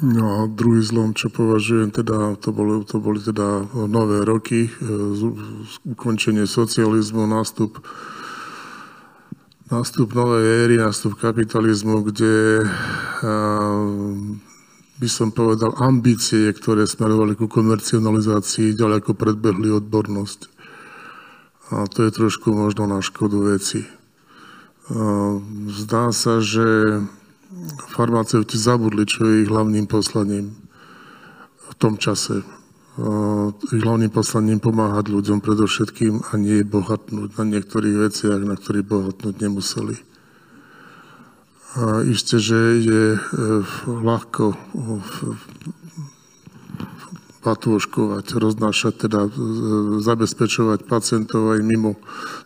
No 0.01 0.25
a 0.33 0.49
druhý 0.49 0.81
zlom, 0.81 1.13
čo 1.13 1.29
považujem, 1.29 1.93
teda, 1.93 2.41
to, 2.41 2.57
boli, 2.57 2.81
to 2.89 2.97
boli 2.97 3.21
teda 3.21 3.69
nové 3.85 4.25
roky, 4.25 4.65
e, 4.65 4.71
ukončenie 5.85 6.49
socializmu, 6.49 7.29
nástup, 7.29 7.85
nástup 9.69 10.17
novej 10.17 10.65
éry, 10.65 10.81
nástup 10.81 11.21
kapitalizmu, 11.21 12.01
kde 12.09 12.65
a, 12.65 13.33
by 14.97 15.09
som 15.09 15.37
povedal 15.37 15.77
ambície, 15.77 16.49
ktoré 16.49 16.89
smerovali 16.89 17.37
ku 17.37 17.45
komercionalizácii, 17.45 18.73
ďaleko 18.73 19.13
predbehli 19.13 19.69
odbornosť. 19.69 20.41
A 21.77 21.85
to 21.93 22.09
je 22.09 22.11
trošku 22.13 22.57
možno 22.57 22.89
na 22.89 23.05
škodu 23.05 23.37
veci. 23.53 23.85
Zdá 25.71 26.11
sa, 26.11 26.43
že 26.43 26.99
farmaceuti 27.91 28.55
zabudli, 28.55 29.07
čo 29.07 29.27
je 29.27 29.43
ich 29.43 29.51
hlavným 29.51 29.91
poslaním 29.91 30.55
v 31.71 31.75
tom 31.79 31.99
čase. 31.99 32.47
Ich 33.71 33.83
hlavným 33.83 34.13
poslaním 34.13 34.61
pomáhať 34.61 35.09
ľuďom 35.09 35.41
predovšetkým 35.41 36.31
a 36.31 36.33
nie 36.37 36.67
bohatnúť 36.67 37.39
na 37.39 37.45
niektorých 37.49 37.97
veciach, 38.11 38.41
na 38.45 38.55
ktorých 38.59 38.87
bohatnúť 38.87 39.35
nemuseli. 39.41 39.97
A 41.79 42.03
isté, 42.03 42.43
že 42.43 42.83
je 42.83 43.15
e, 43.15 43.21
ľahko 43.87 44.59
patôškovať, 47.47 48.27
roznášať, 48.35 49.07
teda 49.07 49.31
e, 49.31 49.31
zabezpečovať 50.03 50.91
pacientov 50.91 51.55
aj 51.55 51.63
mimo 51.63 51.95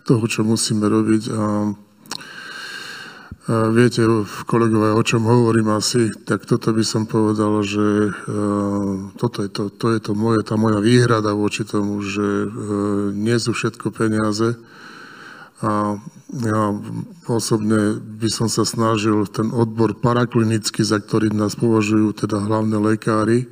toho, 0.04 0.28
čo 0.28 0.44
musíme 0.44 0.84
robiť. 0.84 1.22
A 1.32 1.72
Viete, 3.44 4.00
kolegové, 4.48 4.96
o 4.96 5.04
čom 5.04 5.28
hovorím 5.28 5.76
asi, 5.76 6.08
tak 6.24 6.48
toto 6.48 6.72
by 6.72 6.80
som 6.80 7.04
povedal, 7.04 7.60
že 7.60 8.08
toto 9.20 9.44
je 9.44 9.50
to, 9.52 9.68
to 9.68 9.92
je 9.92 10.00
to 10.00 10.16
moje, 10.16 10.40
tá 10.48 10.56
moja 10.56 10.80
výhrada 10.80 11.36
voči 11.36 11.60
tomu, 11.68 12.00
že 12.00 12.24
nie 13.12 13.36
sú 13.36 13.52
všetko 13.52 13.92
peniaze. 13.92 14.56
A 15.60 16.00
ja 16.40 16.60
osobne 17.28 18.00
by 18.00 18.32
som 18.32 18.48
sa 18.48 18.64
snažil 18.64 19.28
ten 19.28 19.52
odbor 19.52 19.92
paraklinický, 19.92 20.80
za 20.80 20.96
ktorý 21.04 21.28
nás 21.36 21.52
považujú 21.52 22.16
teda 22.16 22.40
hlavné 22.40 22.80
lekári, 22.80 23.44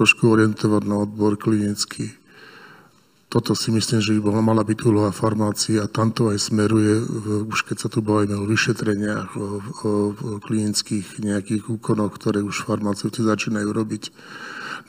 trošku 0.00 0.24
orientovať 0.24 0.82
na 0.88 1.04
odbor 1.04 1.36
klinický. 1.36 2.16
Toto 3.30 3.54
si 3.54 3.70
myslím, 3.70 4.02
že 4.02 4.18
by 4.18 4.42
mala 4.42 4.66
byť 4.66 4.78
úloha 4.90 5.14
farmácie 5.14 5.78
a 5.78 5.86
tam 5.86 6.10
to 6.10 6.34
aj 6.34 6.50
smeruje, 6.50 7.06
už 7.46 7.62
keď 7.62 7.76
sa 7.78 7.88
tu 7.88 8.02
bavíme 8.02 8.34
o 8.34 8.42
vyšetreniach, 8.42 9.38
o, 9.38 9.46
o, 9.86 9.90
o 10.10 10.30
klinických 10.42 11.22
nejakých 11.22 11.70
úkonoch, 11.70 12.10
ktoré 12.18 12.42
už 12.42 12.66
farmaceuti 12.66 13.22
začínajú 13.22 13.70
robiť. 13.70 14.10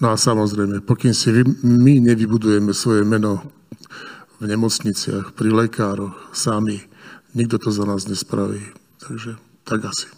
No 0.02 0.10
a 0.10 0.18
samozrejme, 0.18 0.82
pokým 0.82 1.14
si 1.14 1.30
vy, 1.30 1.46
my 1.62 2.02
nevybudujeme 2.02 2.74
svoje 2.74 3.06
meno 3.06 3.46
v 4.42 4.50
nemocniciach, 4.50 5.38
pri 5.38 5.54
lekároch, 5.54 6.34
sami, 6.34 6.82
nikto 7.38 7.62
to 7.62 7.70
za 7.70 7.86
nás 7.86 8.10
nespraví. 8.10 8.66
Takže 9.06 9.38
tak 9.70 9.86
asi. 9.86 10.10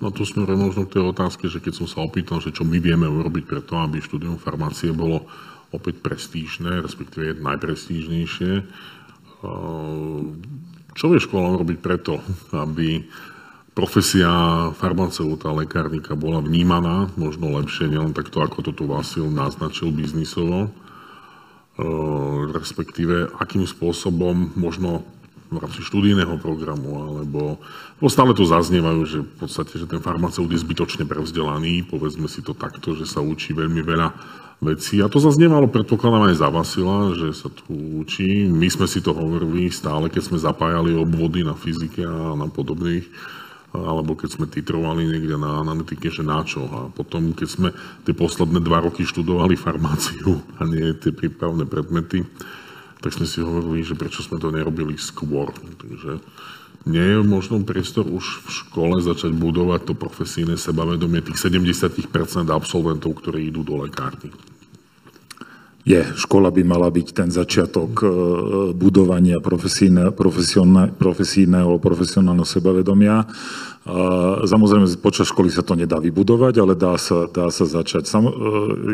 No 0.00 0.08
tu 0.08 0.24
sme 0.24 0.48
možno 0.56 0.88
k 0.88 0.96
tej 0.96 1.04
otázke, 1.12 1.52
že 1.52 1.60
keď 1.60 1.84
som 1.84 1.86
sa 1.86 2.00
opýtal, 2.00 2.40
že 2.40 2.56
čo 2.56 2.64
my 2.64 2.80
vieme 2.80 3.04
urobiť 3.04 3.44
preto, 3.44 3.76
aby 3.76 4.00
štúdium 4.00 4.40
farmácie 4.40 4.88
bolo 4.96 5.28
opäť 5.68 6.00
prestížne, 6.00 6.80
respektíve 6.80 7.36
najprestížnejšie. 7.38 8.52
Čo 10.98 11.04
vie 11.12 11.20
škola 11.22 11.54
robiť 11.60 11.78
preto, 11.78 12.18
aby 12.50 13.06
profesia 13.76 14.28
farmaceuta, 14.74 15.54
lekárnika 15.54 16.18
bola 16.18 16.42
vnímaná 16.42 17.14
možno 17.14 17.54
lepšie, 17.54 17.86
nielen 17.86 18.10
takto, 18.10 18.42
ako 18.42 18.66
to 18.66 18.72
tu 18.74 18.90
Vasil 18.90 19.30
naznačil 19.30 19.94
biznisovo, 19.94 20.74
respektíve 22.50 23.30
akým 23.38 23.62
spôsobom 23.62 24.58
možno 24.58 25.06
v 25.48 25.62
rámci 25.62 25.80
študijného 25.80 26.36
programu, 26.42 26.98
alebo 26.98 27.62
bo 28.02 28.06
stále 28.10 28.34
to 28.34 28.44
zaznievajú, 28.44 29.00
že 29.06 29.18
v 29.24 29.34
podstate, 29.46 29.80
že 29.80 29.86
ten 29.88 30.02
farmaceut 30.02 30.50
je 30.50 30.60
zbytočne 30.60 31.06
prevzdelaný, 31.08 31.86
povedzme 31.88 32.26
si 32.26 32.42
to 32.42 32.52
takto, 32.52 32.92
že 32.98 33.06
sa 33.08 33.22
učí 33.22 33.54
veľmi 33.54 33.80
veľa 33.80 34.08
vecí. 34.58 34.98
A 34.98 35.10
to 35.10 35.22
zaznievalo, 35.22 35.70
predpokladám 35.70 36.30
aj 36.30 36.36
za 36.38 36.48
Vasila, 36.50 37.14
že 37.14 37.30
sa 37.34 37.48
tu 37.50 37.62
učí. 38.02 38.46
My 38.50 38.66
sme 38.66 38.90
si 38.90 38.98
to 38.98 39.14
hovorili 39.14 39.70
stále, 39.70 40.10
keď 40.10 40.22
sme 40.32 40.38
zapájali 40.38 40.94
obvody 40.98 41.46
na 41.46 41.54
fyzike 41.54 42.02
a 42.02 42.34
na 42.34 42.50
podobných 42.50 43.06
alebo 43.68 44.16
keď 44.16 44.40
sme 44.40 44.46
titrovali 44.48 45.04
niekde 45.04 45.36
na 45.36 45.60
analytike, 45.60 46.08
že 46.08 46.24
na 46.24 46.40
čo. 46.40 46.64
A 46.64 46.80
potom, 46.88 47.36
keď 47.36 47.48
sme 47.48 47.68
tie 48.08 48.16
posledné 48.16 48.64
dva 48.64 48.80
roky 48.80 49.04
študovali 49.04 49.60
farmáciu 49.60 50.40
a 50.56 50.64
nie 50.64 50.96
tie 50.96 51.12
prípravné 51.12 51.68
predmety, 51.68 52.24
tak 53.04 53.12
sme 53.12 53.28
si 53.28 53.44
hovorili, 53.44 53.84
že 53.84 53.94
prečo 53.94 54.24
sme 54.24 54.40
to 54.40 54.48
nerobili 54.48 54.96
skôr. 54.96 55.52
Takže 55.52 56.16
nie 56.86 57.02
je 57.02 57.18
možno 57.24 57.64
priestor 57.66 58.06
už 58.06 58.44
v 58.44 58.48
škole 58.52 58.96
začať 59.02 59.34
budovať 59.34 59.90
to 59.90 59.94
profesijné 59.98 60.54
sebavedomie 60.54 61.24
tých 61.24 61.40
70% 61.50 62.06
absolventov, 62.52 63.18
ktorí 63.18 63.50
idú 63.50 63.66
do 63.66 63.82
lekárny 63.82 64.30
je. 65.88 66.04
Škola 66.20 66.52
by 66.52 66.62
mala 66.68 66.92
byť 66.92 67.08
ten 67.16 67.32
začiatok 67.32 68.04
e, 68.04 68.06
budovania 68.76 69.40
profesijného, 69.40 70.12
profesionálneho 71.80 72.44
sebavedomia. 72.44 73.24
Samozrejme, 74.44 74.84
počas 75.00 75.32
školy 75.32 75.48
sa 75.48 75.64
to 75.64 75.72
nedá 75.72 75.96
vybudovať, 75.96 76.60
ale 76.60 76.76
dá 76.76 77.00
sa, 77.00 77.24
dá 77.24 77.48
sa 77.48 77.64
začať. 77.64 78.04
E, 78.04 78.20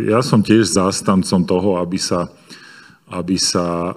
ja 0.06 0.22
som 0.22 0.38
tiež 0.38 0.70
zástancom 0.70 1.42
toho, 1.42 1.82
aby 1.82 1.98
sa, 1.98 2.30
aby 3.04 3.36
sa 3.36 3.92
e, 3.92 3.94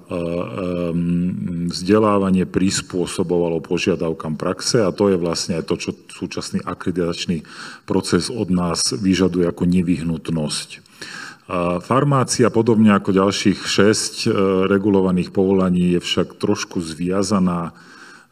vzdelávanie 1.72 2.44
prispôsobovalo 2.44 3.64
požiadavkám 3.64 4.36
praxe 4.36 4.84
a 4.84 4.92
to 4.92 5.12
je 5.12 5.18
vlastne 5.18 5.56
aj 5.60 5.64
to, 5.68 5.76
čo 5.80 5.92
súčasný 6.12 6.60
akreditačný 6.64 7.48
proces 7.88 8.28
od 8.28 8.52
nás 8.52 8.92
vyžaduje 8.92 9.48
ako 9.48 9.64
nevyhnutnosť. 9.64 10.84
Farmácia, 11.88 12.52
podobne 12.52 12.92
ako 12.92 13.16
ďalších 13.16 13.64
šesť 13.64 14.16
e, 14.28 14.30
regulovaných 14.68 15.32
povolaní, 15.32 15.96
je 15.96 16.04
však 16.04 16.36
trošku 16.36 16.84
zviazaná 16.84 17.72
E, 17.72 17.88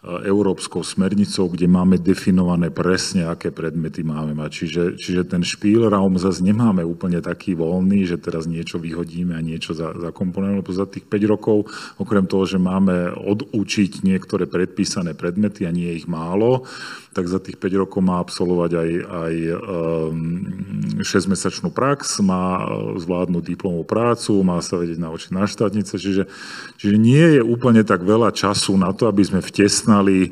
európskou 0.06 0.86
smernicou, 0.86 1.50
kde 1.50 1.66
máme 1.66 1.98
definované 1.98 2.70
presne, 2.70 3.26
aké 3.26 3.50
predmety 3.50 4.06
máme 4.06 4.38
mať. 4.38 4.52
Čiže, 4.54 4.84
čiže 5.02 5.22
ten 5.26 5.42
špílraum 5.42 6.22
zase 6.22 6.46
nemáme 6.46 6.86
úplne 6.86 7.26
taký 7.26 7.58
voľný, 7.58 8.06
že 8.06 8.22
teraz 8.22 8.46
niečo 8.46 8.78
vyhodíme 8.78 9.34
a 9.34 9.42
niečo 9.42 9.74
za, 9.74 9.98
zakomponujeme, 9.98 10.62
lebo 10.62 10.70
za 10.70 10.86
tých 10.86 11.10
5 11.10 11.34
rokov, 11.34 11.58
okrem 11.98 12.30
toho, 12.30 12.46
že 12.46 12.62
máme 12.62 13.18
odučiť 13.18 14.06
niektoré 14.06 14.46
predpísané 14.46 15.18
predmety 15.18 15.66
a 15.66 15.74
nie 15.74 15.90
je 15.90 16.06
ich 16.06 16.08
málo, 16.08 16.70
tak 17.18 17.26
za 17.26 17.42
tých 17.42 17.58
5 17.58 17.82
rokov 17.82 18.06
má 18.06 18.22
absolvovať 18.22 18.72
aj, 18.78 18.90
aj 19.10 19.34
um, 19.58 21.02
6-mesačnú 21.02 21.74
prax, 21.74 22.22
má 22.22 22.62
zvládnuť 23.00 23.42
diplomovú 23.42 23.88
prácu, 23.88 24.38
má 24.46 24.62
sa 24.62 24.78
vedieť 24.78 25.02
naučiť 25.02 25.32
na 25.34 25.50
štátnice, 25.50 25.98
čiže, 25.98 26.30
čiže 26.78 26.96
nie 27.00 27.40
je 27.40 27.42
úplne 27.42 27.82
tak 27.82 28.06
veľa 28.06 28.36
času 28.36 28.78
na 28.78 28.94
to, 28.94 29.10
aby 29.10 29.24
sme 29.24 29.40
vtesnali 29.40 29.95
poznali 29.96 30.28
e, 30.28 30.30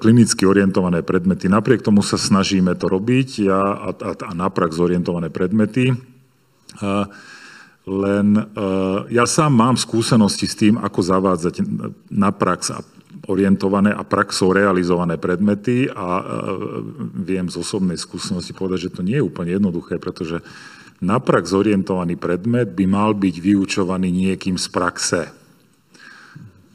klinicky 0.00 0.48
orientované 0.48 1.04
predmety. 1.04 1.52
Napriek 1.52 1.84
tomu 1.84 2.00
sa 2.00 2.16
snažíme 2.16 2.72
to 2.80 2.88
robiť 2.88 3.28
ja, 3.44 3.60
a, 3.60 3.88
a, 3.92 4.10
a 4.16 4.30
na 4.32 4.48
prax 4.48 4.80
predmety. 5.28 5.92
E, 5.92 5.94
len 7.84 8.26
e, 8.36 8.42
ja 9.12 9.24
sám 9.28 9.52
mám 9.52 9.76
skúsenosti 9.76 10.48
s 10.48 10.56
tým, 10.56 10.80
ako 10.80 11.00
zavádzať 11.04 11.54
na 12.08 12.32
prax 12.32 12.72
orientované 13.28 13.92
a 13.92 14.00
praxou 14.00 14.56
realizované 14.56 15.20
predmety 15.20 15.92
a 15.92 16.24
viem 17.14 17.46
z 17.52 17.60
osobnej 17.60 18.00
skúsenosti 18.00 18.56
povedať, 18.56 18.88
že 18.88 18.94
to 18.96 19.02
nie 19.04 19.20
je 19.20 19.26
úplne 19.28 19.52
jednoduché, 19.54 20.00
pretože 20.00 20.40
na 21.04 21.20
prax 21.20 21.52
orientovaný 21.52 22.16
predmet 22.16 22.72
by 22.72 22.88
mal 22.88 23.12
byť 23.12 23.34
vyučovaný 23.38 24.08
niekým 24.08 24.56
z 24.56 24.66
praxe. 24.72 25.39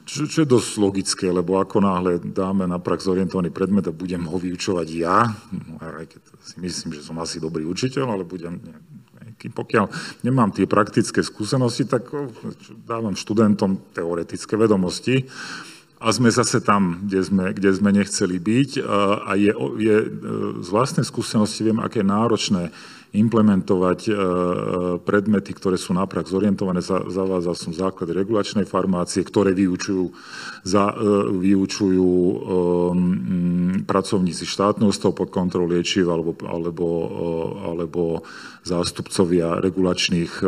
Čo, 0.05 0.29
čo 0.29 0.45
je 0.45 0.53
dosť 0.53 0.71
logické, 0.77 1.25
lebo 1.33 1.57
ako 1.57 1.81
náhle 1.81 2.21
dáme 2.21 2.69
na 2.69 2.77
prax 2.77 3.09
orientovaný 3.09 3.49
predmet 3.49 3.89
a 3.89 3.93
budem 3.93 4.21
ho 4.21 4.37
vyučovať 4.37 4.87
ja, 4.93 5.25
aj 5.81 6.05
keď 6.05 6.21
si 6.45 6.55
myslím, 6.61 6.93
že 6.93 7.01
som 7.01 7.17
asi 7.17 7.41
dobrý 7.41 7.65
učiteľ, 7.65 8.13
ale 8.13 8.21
budem, 8.21 8.61
nejaký, 9.35 9.49
pokiaľ 9.49 9.85
nemám 10.21 10.53
tie 10.53 10.69
praktické 10.69 11.25
skúsenosti, 11.25 11.89
tak 11.89 12.05
dávam 12.85 13.17
študentom 13.17 13.81
teoretické 13.97 14.53
vedomosti. 14.55 15.25
A 15.95 16.11
sme 16.11 16.29
zase 16.29 16.61
tam, 16.61 17.07
kde 17.07 17.19
sme, 17.23 17.45
kde 17.55 17.71
sme 17.71 17.89
nechceli 17.89 18.37
byť 18.37 18.83
a 19.25 19.31
je, 19.39 19.49
je 19.79 19.95
z 20.61 20.67
vlastnej 20.69 21.07
skúsenosti 21.07 21.65
viem, 21.65 21.79
aké 21.81 22.03
náročné 22.05 22.69
implementovať 23.15 23.99
e, 24.05 24.11
e, 24.11 24.15
predmety, 24.99 25.55
ktoré 25.55 25.79
sú 25.79 25.95
na 25.95 26.03
prax 26.03 26.29
zorientované. 26.35 26.83
Zavádzal 26.83 27.55
som 27.55 27.71
základ 27.71 28.11
regulačnej 28.11 28.67
farmácie, 28.67 29.23
ktoré 29.23 29.55
vyučujú, 29.55 30.11
za, 30.67 30.91
e, 30.91 30.95
vyučujú 31.39 32.11
pracovníci 33.85 34.43
štátneho 34.43 34.91
stavu 34.91 35.25
pod 35.25 35.29
kontrolou 35.31 35.71
liečiv 35.71 36.11
alebo, 36.11 36.35
alebo, 36.45 36.87
alebo 37.63 38.01
zástupcovia 38.65 39.61
regulačných 39.61 40.41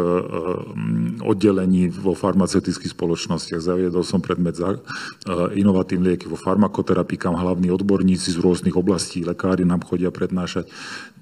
oddelení 1.22 1.94
vo 1.94 2.18
farmaceutických 2.18 2.94
spoločnostiach. 2.98 3.62
Zaviedol 3.62 4.02
som 4.02 4.26
predmet 4.26 4.58
za 4.58 4.82
inovatívne 5.54 6.18
lieky 6.18 6.26
vo 6.26 6.40
farmakoterapii, 6.40 7.22
kam 7.22 7.38
hlavní 7.38 7.70
odborníci 7.70 8.34
z 8.34 8.42
rôznych 8.42 8.74
oblastí, 8.74 9.22
lekári 9.22 9.64
nám 9.68 9.86
chodia 9.86 10.10
prednášať. 10.10 10.66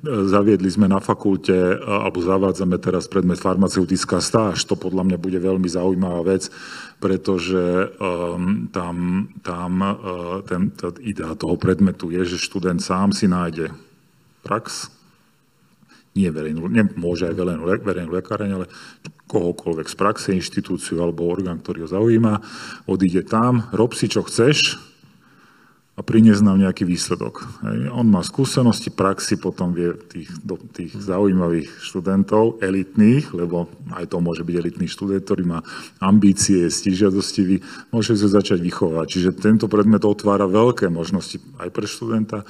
Zaviedli 0.06 0.70
sme 0.70 0.86
na 0.86 1.02
fakulte, 1.36 1.84
alebo 1.84 2.24
zavádzame 2.24 2.78
teraz 2.80 3.12
predmet 3.12 3.40
farmaceutická 3.40 4.24
stáž. 4.24 4.64
To 4.72 4.80
podľa 4.80 5.04
mňa 5.04 5.18
bude 5.20 5.40
veľmi 5.40 5.68
zaujímavá 5.68 6.24
vec, 6.24 6.48
pretože 7.04 7.92
um, 8.00 8.72
tam, 8.72 9.28
tam 9.44 9.72
uh, 9.84 10.40
ten, 10.48 10.72
tá 10.72 10.96
idea 11.04 11.36
toho 11.36 11.60
predmetu 11.60 12.08
je, 12.12 12.24
že 12.24 12.38
študent 12.40 12.80
sám 12.80 13.12
si 13.12 13.28
nájde 13.28 13.76
prax, 14.48 14.88
nie 16.16 16.32
verejnú, 16.32 16.72
môže 16.96 17.28
aj 17.28 17.36
verejnú, 17.36 17.64
verejnú 17.84 18.12
lekáreň, 18.16 18.52
ale 18.56 18.72
kohokoľvek 19.28 19.88
z 19.92 19.96
praxe, 20.00 20.28
inštitúciu 20.32 21.04
alebo 21.04 21.28
orgán, 21.28 21.60
ktorý 21.60 21.84
ho 21.84 21.90
zaujíma, 21.92 22.40
odíde 22.88 23.28
tam, 23.28 23.68
rob 23.76 23.92
si, 23.92 24.08
čo 24.08 24.24
chceš, 24.24 24.80
a 25.96 26.04
priniesť 26.04 26.44
nám 26.44 26.60
nejaký 26.60 26.84
výsledok. 26.84 27.64
On 27.96 28.04
má 28.04 28.20
skúsenosti, 28.20 28.92
praxi, 28.92 29.40
potom 29.40 29.72
vie 29.72 29.96
tých, 30.12 30.28
do, 30.44 30.60
tých 30.60 30.92
zaujímavých 30.92 31.72
študentov, 31.80 32.60
elitných, 32.60 33.32
lebo 33.32 33.72
aj 33.96 34.12
to 34.12 34.20
môže 34.20 34.44
byť 34.44 34.56
elitný 34.60 34.92
študent, 34.92 35.24
ktorý 35.24 35.44
má 35.48 35.60
ambície, 36.04 36.68
je 36.68 36.76
stižiadostivý, 36.76 37.64
môže 37.96 38.20
sa 38.20 38.28
začať 38.28 38.60
vychovať. 38.60 39.06
Čiže 39.08 39.40
tento 39.40 39.72
predmet 39.72 40.04
otvára 40.04 40.52
veľké 40.52 40.92
možnosti 40.92 41.40
aj 41.64 41.70
pre 41.72 41.88
študenta, 41.88 42.44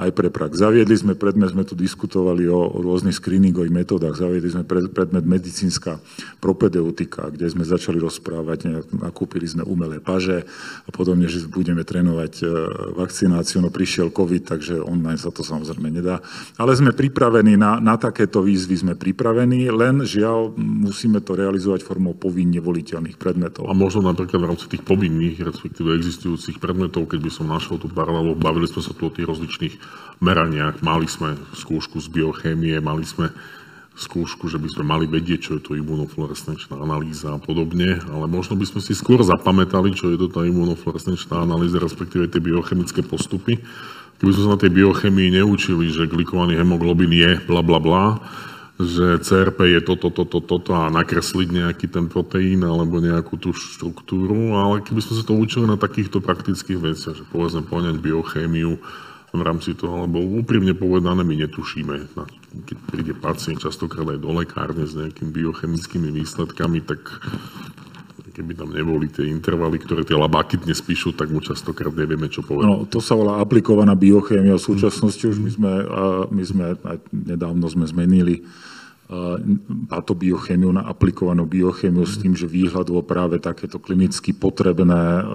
aj 0.00 0.10
pre 0.16 0.32
prax. 0.32 0.56
Zaviedli 0.56 0.96
sme 0.96 1.12
predmet, 1.12 1.52
sme 1.52 1.68
tu 1.68 1.76
diskutovali 1.76 2.48
o, 2.48 2.72
rôznych 2.80 3.20
screeningových 3.20 3.84
metodách, 3.84 4.16
zaviedli 4.16 4.48
sme 4.48 4.64
predmet 4.64 5.28
medicínska 5.28 6.00
propedeutika, 6.40 7.28
kde 7.28 7.52
sme 7.52 7.68
začali 7.68 8.00
rozprávať, 8.00 8.88
nakúpili 8.96 9.44
sme 9.44 9.60
umelé 9.68 10.00
paže 10.00 10.48
a 10.88 10.90
podobne, 10.90 11.28
že 11.28 11.44
budeme 11.44 11.84
trénovať 11.84 12.32
e, 12.40 12.44
vakcináciu, 12.96 13.60
no 13.60 13.68
prišiel 13.68 14.08
COVID, 14.08 14.56
takže 14.56 14.80
online 14.80 15.20
sa 15.20 15.28
to 15.28 15.44
samozrejme 15.44 15.92
nedá. 15.92 16.24
Ale 16.56 16.72
sme 16.72 16.96
pripravení 16.96 17.60
na, 17.60 17.76
na 17.76 18.00
takéto 18.00 18.40
výzvy, 18.40 18.80
sme 18.80 18.94
pripravení, 18.96 19.68
len 19.68 20.00
žiaľ 20.08 20.56
musíme 20.56 21.20
to 21.20 21.36
realizovať 21.36 21.84
formou 21.84 22.16
povinne 22.16 22.56
voliteľných 22.56 23.20
predmetov. 23.20 23.68
A 23.68 23.76
možno 23.76 24.00
napríklad 24.08 24.40
v 24.40 24.48
rámci 24.56 24.66
tých 24.72 24.80
povinných, 24.80 25.44
respektíve 25.44 25.92
existujúcich 25.92 26.56
predmetov, 26.56 27.04
keď 27.04 27.20
by 27.20 27.30
som 27.30 27.52
našiel 27.52 27.76
tú 27.76 27.92
paralelu, 27.92 28.32
bavili 28.32 28.64
sme 28.64 28.80
sa 28.80 28.96
tu 28.96 29.04
o 29.04 29.12
tých 29.12 29.28
rozličných 29.28 29.89
meraniach. 30.20 30.84
Mali 30.84 31.08
sme 31.08 31.36
skúšku 31.56 31.98
z 31.98 32.08
biochémie, 32.12 32.78
mali 32.78 33.02
sme 33.02 33.32
skúšku, 34.00 34.48
že 34.48 34.56
by 34.56 34.68
sme 34.72 34.84
mali 34.86 35.04
vedieť, 35.04 35.40
čo 35.44 35.52
je 35.58 35.62
to 35.62 35.76
imunofluorescenčná 35.76 36.80
analýza 36.80 37.36
a 37.36 37.38
podobne, 37.38 38.00
ale 38.08 38.24
možno 38.30 38.56
by 38.56 38.64
sme 38.64 38.80
si 38.80 38.96
skôr 38.96 39.20
zapamätali, 39.20 39.92
čo 39.92 40.08
je 40.08 40.16
to 40.16 40.32
tá 40.32 40.40
imunofluorescenčná 40.48 41.44
analýza, 41.44 41.82
respektíve 41.82 42.30
tie 42.32 42.40
biochemické 42.40 43.04
postupy. 43.04 43.60
Keby 44.20 44.30
sme 44.36 44.42
sa 44.44 44.52
na 44.56 44.60
tej 44.60 44.72
biochemii 44.72 45.40
neučili, 45.40 45.92
že 45.92 46.08
glikovaný 46.08 46.56
hemoglobín 46.56 47.12
je 47.12 47.40
bla 47.44 47.60
bla 47.60 47.80
bla, 47.80 48.04
že 48.80 49.20
CRP 49.20 49.76
je 49.76 49.80
toto, 49.84 50.08
toto, 50.08 50.40
toto 50.40 50.72
a 50.72 50.88
nakresliť 50.88 51.48
nejaký 51.52 51.92
ten 51.92 52.08
proteín 52.08 52.64
alebo 52.64 52.96
nejakú 52.96 53.36
tú 53.36 53.52
štruktúru, 53.52 54.56
ale 54.56 54.80
keby 54.80 55.04
sme 55.04 55.14
sa 55.20 55.24
to 55.28 55.36
učili 55.36 55.68
na 55.68 55.76
takýchto 55.76 56.24
praktických 56.24 56.80
veciach, 56.80 57.14
že 57.20 57.24
povedzme 57.28 57.68
poňať 57.68 58.00
biochémiu, 58.00 58.80
v 59.30 59.42
rámci 59.46 59.78
toho, 59.78 60.10
lebo 60.10 60.18
úprimne 60.18 60.74
povedané 60.74 61.22
my 61.22 61.34
netušíme. 61.46 61.94
Keď 62.66 62.76
príde 62.90 63.14
pacient 63.14 63.62
častokrát 63.62 64.06
aj 64.10 64.18
do 64.18 64.30
lekárne 64.34 64.82
s 64.82 64.98
nejakými 64.98 65.30
biochemickými 65.30 66.10
výsledkami, 66.10 66.82
tak 66.82 66.98
keby 68.30 68.58
tam 68.58 68.74
neboli 68.74 69.06
tie 69.10 69.26
intervaly, 69.30 69.78
ktoré 69.78 70.02
tie 70.02 70.18
labáky 70.18 70.58
dnes 70.58 70.82
píšu, 70.82 71.14
tak 71.14 71.30
mu 71.30 71.38
častokrát 71.38 71.94
nevieme, 71.94 72.26
čo 72.26 72.42
povedať. 72.42 72.66
No, 72.66 72.86
to 72.86 72.98
sa 72.98 73.14
volá 73.14 73.38
aplikovaná 73.38 73.94
biochémia. 73.94 74.58
V 74.58 74.66
súčasnosti 74.74 75.22
už 75.22 75.38
my 75.38 75.50
sme, 75.50 75.72
my 76.30 76.42
sme 76.42 76.66
nedávno 77.10 77.66
sme 77.70 77.86
zmenili 77.86 78.42
patobiochemiu 79.90 80.70
na 80.70 80.86
aplikovanú 80.86 81.42
biochémiu 81.42 82.06
s 82.06 82.22
tým, 82.22 82.38
že 82.38 82.46
výhľadovo 82.46 83.02
práve 83.02 83.42
takéto 83.42 83.82
klinicky 83.82 84.30
potrebné 84.30 85.26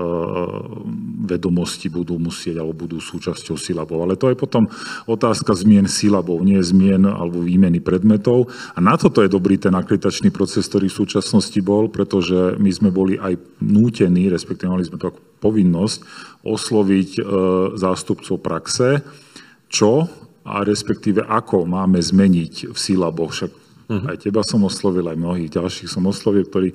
vedomosti 1.28 1.92
budú 1.92 2.16
musieť 2.16 2.64
alebo 2.64 2.88
budú 2.88 3.04
súčasťou 3.04 3.60
silabov. 3.60 4.08
Ale 4.08 4.16
to 4.16 4.32
je 4.32 4.40
potom 4.40 4.72
otázka 5.12 5.52
zmien 5.52 5.92
silabov, 5.92 6.40
nie 6.48 6.64
zmien 6.64 7.04
alebo 7.04 7.44
výmeny 7.44 7.84
predmetov. 7.84 8.48
A 8.74 8.80
na 8.80 8.96
toto 8.96 9.20
je 9.20 9.28
dobrý 9.28 9.60
ten 9.60 9.76
akreditačný 9.76 10.32
proces, 10.32 10.64
ktorý 10.72 10.88
v 10.88 11.00
súčasnosti 11.04 11.60
bol, 11.60 11.92
pretože 11.92 12.56
my 12.56 12.72
sme 12.72 12.90
boli 12.96 13.20
aj 13.20 13.36
nútení, 13.60 14.32
respektíve 14.32 14.72
mali 14.72 14.88
sme 14.88 15.04
takú 15.04 15.20
povinnosť 15.44 16.00
osloviť 16.48 17.10
e, 17.18 17.22
zástupcov 17.76 18.40
praxe, 18.40 19.04
čo 19.68 20.08
a 20.46 20.62
respektíve 20.62 21.26
ako 21.26 21.66
máme 21.66 21.98
zmeniť 21.98 22.70
v 22.70 22.78
sílaboch. 22.78 23.34
Však 23.34 23.65
Uh-huh. 23.86 24.10
Aj 24.10 24.18
teba 24.18 24.42
som 24.42 24.66
oslovil, 24.66 25.06
aj 25.06 25.18
mnohých 25.18 25.52
ďalších 25.62 25.90
som 25.90 26.10
oslovil, 26.10 26.50
ktorí, 26.50 26.74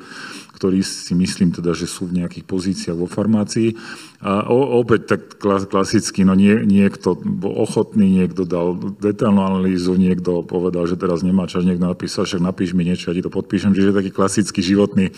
ktorí 0.61 0.85
si 0.85 1.17
myslím 1.17 1.57
teda, 1.57 1.73
že 1.73 1.89
sú 1.89 2.05
v 2.05 2.21
nejakých 2.21 2.45
pozíciách 2.45 2.93
vo 3.01 3.09
farmácii. 3.09 3.73
A 4.21 4.45
opäť 4.53 5.17
tak 5.17 5.41
klasicky, 5.73 6.29
no 6.29 6.37
nie, 6.37 6.53
niekto 6.69 7.17
bol 7.17 7.65
ochotný, 7.65 8.21
niekto 8.21 8.45
dal 8.45 8.77
detailnú 8.77 9.41
analýzu, 9.41 9.97
niekto 9.97 10.45
povedal, 10.45 10.85
že 10.85 11.01
teraz 11.01 11.25
nemá 11.25 11.49
čas, 11.49 11.65
niekto 11.65 11.89
napísal, 11.89 12.29
však 12.29 12.45
napíš 12.45 12.77
mi 12.77 12.85
niečo, 12.85 13.09
ja 13.09 13.17
ti 13.17 13.25
to 13.25 13.33
podpíšem, 13.33 13.73
čiže 13.73 13.97
taký 13.97 14.13
klasický 14.13 14.61
životný, 14.61 15.09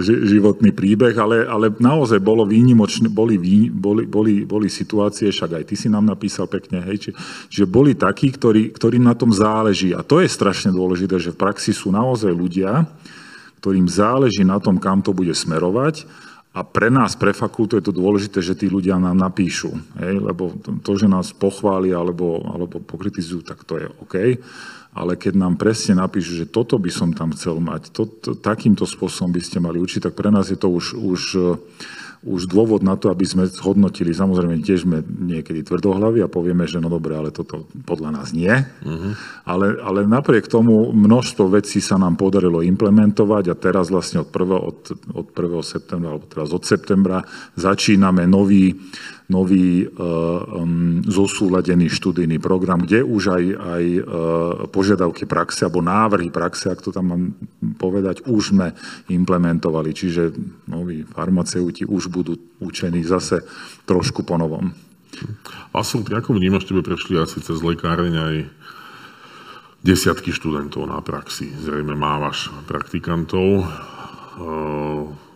životný 0.00 0.72
príbeh, 0.72 1.12
ale, 1.20 1.44
ale 1.44 1.68
naozaj 1.76 2.24
bolo 2.24 2.48
výnimočné, 2.48 3.12
boli, 3.12 3.36
boli, 3.68 4.08
boli, 4.08 4.48
boli 4.48 4.72
situácie, 4.72 5.28
však 5.28 5.60
aj 5.60 5.64
ty 5.68 5.76
si 5.76 5.92
nám 5.92 6.08
napísal 6.08 6.48
pekne, 6.48 6.80
hej, 6.88 6.96
či, 6.96 7.10
že 7.52 7.68
boli 7.68 7.92
takí, 7.92 8.32
ktorí, 8.32 8.72
ktorým 8.72 9.04
na 9.04 9.12
tom 9.12 9.28
záleží 9.28 9.92
a 9.92 10.00
to 10.00 10.24
je 10.24 10.32
strašne 10.32 10.72
dôležité, 10.72 11.20
že 11.20 11.36
v 11.36 11.40
praxi 11.44 11.76
sú 11.76 11.92
naozaj 11.92 12.32
ľudia, 12.32 12.88
ktorým 13.58 13.88
záleží 13.90 14.44
na 14.44 14.60
tom, 14.60 14.76
kam 14.80 15.00
to 15.00 15.16
bude 15.16 15.32
smerovať 15.32 16.06
a 16.56 16.64
pre 16.64 16.88
nás, 16.88 17.12
pre 17.20 17.36
fakultu 17.36 17.76
je 17.76 17.84
to 17.84 17.92
dôležité, 17.92 18.40
že 18.40 18.56
tí 18.56 18.72
ľudia 18.72 18.96
nám 18.96 19.20
napíšu, 19.20 19.76
hej? 20.00 20.16
lebo 20.16 20.56
to, 20.80 20.92
že 20.96 21.04
nás 21.04 21.36
pochvália 21.36 22.00
alebo, 22.00 22.40
alebo 22.48 22.80
pokritizujú, 22.80 23.44
tak 23.44 23.60
to 23.68 23.76
je 23.76 23.86
OK. 24.00 24.14
Ale 24.96 25.20
keď 25.20 25.36
nám 25.36 25.60
presne 25.60 26.00
napíšu, 26.00 26.40
že 26.40 26.48
toto 26.48 26.80
by 26.80 26.88
som 26.88 27.12
tam 27.12 27.36
chcel 27.36 27.60
mať, 27.60 27.92
to, 27.92 28.08
to, 28.08 28.32
takýmto 28.40 28.88
spôsobom 28.88 29.36
by 29.36 29.44
ste 29.44 29.60
mali 29.60 29.76
učiť, 29.76 30.08
tak 30.08 30.16
pre 30.16 30.32
nás 30.32 30.48
je 30.48 30.56
to 30.56 30.72
už, 30.72 30.96
už 30.96 31.22
už 32.26 32.50
dôvod 32.50 32.82
na 32.82 32.98
to, 32.98 33.08
aby 33.14 33.22
sme 33.22 33.46
zhodnotili, 33.46 34.10
samozrejme 34.10 34.58
tiež 34.58 34.82
sme 34.82 34.98
niekedy 35.06 35.62
tvrdohlaví 35.62 36.18
a 36.20 36.28
povieme, 36.28 36.66
že 36.66 36.82
no 36.82 36.90
dobre, 36.90 37.14
ale 37.14 37.30
toto 37.30 37.70
podľa 37.86 38.10
nás 38.18 38.34
nie. 38.34 38.50
Uh-huh. 38.82 39.14
Ale, 39.46 39.78
ale 39.78 40.10
napriek 40.10 40.50
tomu 40.50 40.90
množstvo 40.90 41.54
vecí 41.54 41.78
sa 41.78 41.96
nám 41.96 42.18
podarilo 42.18 42.66
implementovať 42.66 43.44
a 43.48 43.54
teraz 43.54 43.94
vlastne 43.94 44.26
od 44.26 44.28
1. 44.34 44.42
Od, 44.58 44.78
od 45.14 45.26
1. 45.30 45.62
septembra, 45.62 46.08
alebo 46.18 46.26
teraz 46.26 46.50
od 46.50 46.66
septembra 46.66 47.22
začíname 47.54 48.26
nový 48.26 48.74
nový 49.26 49.82
um, 49.90 51.02
zosúladený 51.02 51.90
študijný 51.90 52.38
program, 52.38 52.86
kde 52.86 53.02
už 53.02 53.22
aj, 53.34 53.44
aj 53.58 53.84
uh, 53.98 54.04
požiadavky 54.70 55.26
praxe 55.26 55.66
alebo 55.66 55.82
návrhy 55.82 56.30
praxe, 56.30 56.70
ak 56.70 56.78
to 56.78 56.94
tam 56.94 57.06
mám 57.10 57.22
povedať, 57.74 58.22
už 58.30 58.54
sme 58.54 58.70
implementovali. 59.10 59.90
Čiže 59.90 60.30
noví 60.70 61.02
farmaceuti 61.02 61.82
už 61.82 62.06
budú 62.06 62.38
učení 62.62 63.02
zase 63.02 63.42
trošku 63.82 64.22
po 64.22 64.38
novom. 64.38 64.70
Ty 65.66 66.12
ako 66.20 66.36
vnímaš, 66.36 66.68
tebe 66.68 66.84
prešli 66.84 67.16
asi 67.16 67.40
cez 67.40 67.58
lekáreň 67.64 68.14
aj 68.14 68.36
desiatky 69.80 70.30
študentov 70.30 70.86
na 70.86 71.00
praxi. 71.02 71.50
Zrejme 71.50 71.98
mávaš 71.98 72.52
praktikantov. 72.68 73.64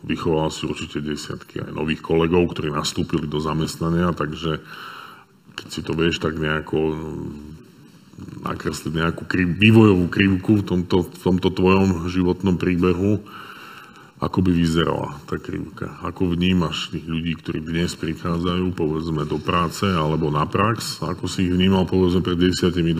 Vychoval 0.00 0.48
si 0.48 0.64
určite 0.64 1.04
desiatky 1.04 1.60
aj 1.60 1.76
nových 1.76 2.00
kolegov, 2.00 2.56
ktorí 2.56 2.72
nastúpili 2.72 3.28
do 3.28 3.36
zamestnania, 3.36 4.16
takže 4.16 4.64
keď 5.60 5.66
si 5.68 5.80
to 5.84 5.92
vieš 5.92 6.24
tak 6.24 6.40
nejako 6.40 6.96
mm, 6.96 8.48
nakresliť 8.48 8.92
nejakú 8.96 9.28
kriv, 9.28 9.60
vývojovú 9.60 10.06
krivku 10.08 10.52
v 10.60 10.64
tomto, 10.64 11.04
v 11.04 11.20
tomto 11.20 11.52
tvojom 11.52 12.08
životnom 12.08 12.56
príbehu, 12.56 13.20
ako 14.20 14.44
by 14.44 14.52
vyzerala 14.52 15.16
tá 15.24 15.40
krivka? 15.40 15.96
Ako 16.04 16.36
vnímaš 16.36 16.92
tých 16.92 17.08
ľudí, 17.08 17.40
ktorí 17.40 17.64
dnes 17.64 17.96
prichádzajú, 17.96 18.76
povedzme, 18.76 19.24
do 19.24 19.40
práce 19.40 19.88
alebo 19.88 20.28
na 20.28 20.44
prax? 20.44 21.00
Ako 21.00 21.24
si 21.24 21.48
ich 21.48 21.52
vnímal, 21.52 21.88
povedzme, 21.88 22.20
pred 22.20 22.36
10-20 22.36 22.92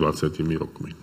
rokmi? 0.57 0.97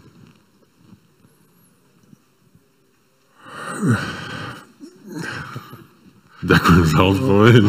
Ďakujem 6.38 6.84
za 6.86 7.00
odpoveď. 7.02 7.64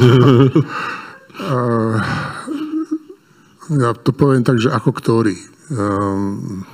Ja 3.69 3.93
to 3.93 4.09
poviem 4.13 4.41
tak, 4.45 4.57
že 4.61 4.69
ako 4.73 4.93
ktorý. 4.93 5.37
Ehm, 5.73 6.65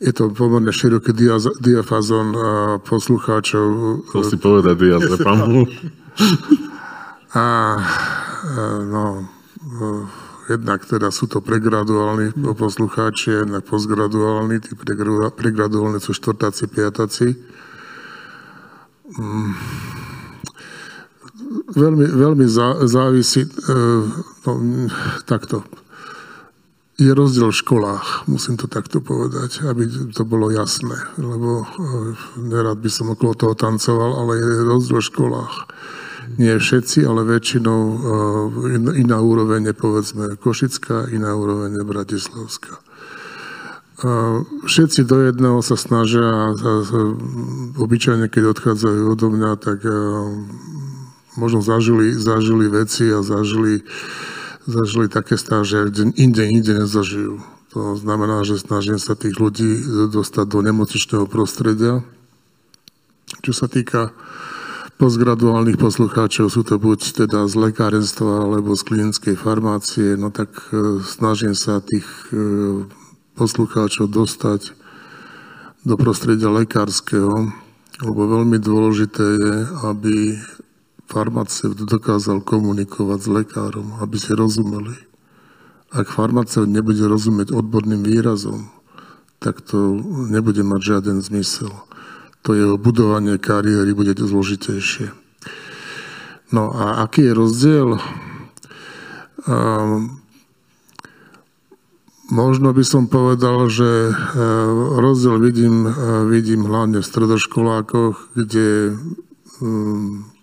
je 0.00 0.12
to 0.12 0.28
pomerne 0.32 0.68
široký 0.68 1.16
diafazon 1.60 2.36
poslucháčov. 2.84 3.68
Chcel 4.12 4.22
si 4.28 4.36
povedať 4.36 4.74
diazepam. 4.76 5.40
A 7.34 7.46
no, 8.86 9.26
jednak 10.46 10.86
teda 10.86 11.10
sú 11.10 11.26
to 11.26 11.42
pregraduálni 11.42 12.30
poslucháči, 12.54 13.42
jednak 13.42 13.66
postgraduálni, 13.66 14.62
tí 14.62 14.78
pregraduálni 15.34 15.98
sú 15.98 16.14
štvrtáci, 16.14 16.70
piatáci. 16.70 17.34
Mm 19.18 19.93
veľmi, 21.54 22.06
veľmi 22.06 22.46
závisí, 22.86 23.46
e, 23.46 23.50
no, 24.46 24.52
takto. 25.24 25.62
Je 26.94 27.10
rozdiel 27.10 27.50
v 27.50 27.58
školách, 27.58 28.30
musím 28.30 28.54
to 28.54 28.70
takto 28.70 29.02
povedať, 29.02 29.66
aby 29.66 29.90
to 30.14 30.22
bolo 30.22 30.54
jasné, 30.54 30.94
lebo 31.18 31.62
e, 31.62 31.66
nerad 32.38 32.78
by 32.78 32.90
som 32.90 33.10
okolo 33.10 33.34
toho 33.34 33.54
tancoval, 33.58 34.22
ale 34.22 34.38
je 34.38 34.68
rozdiel 34.68 35.02
v 35.02 35.10
školách. 35.10 35.54
Nie 36.38 36.56
všetci, 36.56 37.04
ale 37.04 37.26
väčšinou 37.26 37.80
e, 37.82 37.96
iná 38.98 39.18
úroveň 39.18 39.70
je 39.70 39.74
povedzme 39.74 40.24
Košická, 40.38 41.10
iná 41.10 41.34
úroveň 41.34 41.78
je 41.78 41.84
Bratislavská. 41.84 42.84
Všetci 44.66 45.06
do 45.06 45.22
jedného 45.22 45.62
sa 45.62 45.78
snažia 45.78 46.26
a 46.26 46.52
obyčajne, 47.78 48.26
keď 48.26 48.52
odchádzajú 48.52 49.00
odo 49.06 49.30
mňa, 49.30 49.50
tak 49.56 49.86
možno 51.34 51.62
zažili, 51.62 52.14
zažili 52.14 52.66
veci 52.70 53.10
a 53.10 53.22
zažili, 53.22 53.82
zažili 54.66 55.06
také 55.10 55.38
stáže, 55.38 55.90
kde 55.90 56.14
inde, 56.14 56.44
inde 56.46 56.72
nezažijú. 56.84 57.42
To 57.74 57.98
znamená, 57.98 58.46
že 58.46 58.62
snažím 58.62 59.02
sa 59.02 59.18
tých 59.18 59.34
ľudí 59.34 59.82
dostať 60.14 60.46
do 60.46 60.62
nemocničného 60.62 61.26
prostredia. 61.26 62.06
Čo 63.42 63.50
sa 63.50 63.66
týka 63.66 64.14
postgraduálnych 64.94 65.74
poslucháčov, 65.74 66.54
sú 66.54 66.62
to 66.62 66.78
buď 66.78 67.26
teda 67.26 67.50
z 67.50 67.54
lekárenstva 67.58 68.46
alebo 68.46 68.78
z 68.78 68.82
klinickej 68.86 69.34
farmácie, 69.34 70.14
no 70.14 70.30
tak 70.30 70.54
e, 70.70 71.02
snažím 71.02 71.58
sa 71.58 71.82
tých 71.82 72.06
e, 72.30 72.86
poslucháčov 73.34 74.06
dostať 74.06 74.70
do 75.82 75.98
prostredia 75.98 76.46
lekárskeho, 76.46 77.50
lebo 78.06 78.20
veľmi 78.38 78.62
dôležité 78.62 79.26
je, 79.34 79.54
aby 79.82 80.38
farmaceut 81.06 81.76
dokázal 81.76 82.40
komunikovať 82.40 83.18
s 83.20 83.28
lekárom, 83.28 83.88
aby 84.00 84.16
si 84.16 84.32
rozumeli. 84.32 84.96
Ak 85.94 86.10
farmaceut 86.10 86.66
nebude 86.66 87.06
rozumieť 87.06 87.54
odborným 87.54 88.02
výrazom, 88.02 88.72
tak 89.38 89.62
to 89.62 89.94
nebude 90.32 90.64
mať 90.64 90.80
žiaden 90.80 91.22
zmysel. 91.22 91.70
To 92.44 92.52
jeho 92.52 92.76
budovanie 92.76 93.38
kariéry 93.40 93.94
bude 93.96 94.16
zložitejšie. 94.16 95.12
No 96.52 96.72
a 96.72 97.06
aký 97.06 97.30
je 97.30 97.32
rozdiel? 97.32 97.88
Um, 99.48 100.20
možno 102.28 102.72
by 102.72 102.84
som 102.84 103.08
povedal, 103.08 103.68
že 103.68 104.12
uh, 104.12 104.16
rozdiel 104.98 105.40
vidím, 105.40 105.88
uh, 105.88 106.24
vidím 106.28 106.68
hlavne 106.68 107.00
v 107.00 107.08
stredoškolákoch, 107.08 108.36
kde 108.36 108.96
um, 109.60 110.33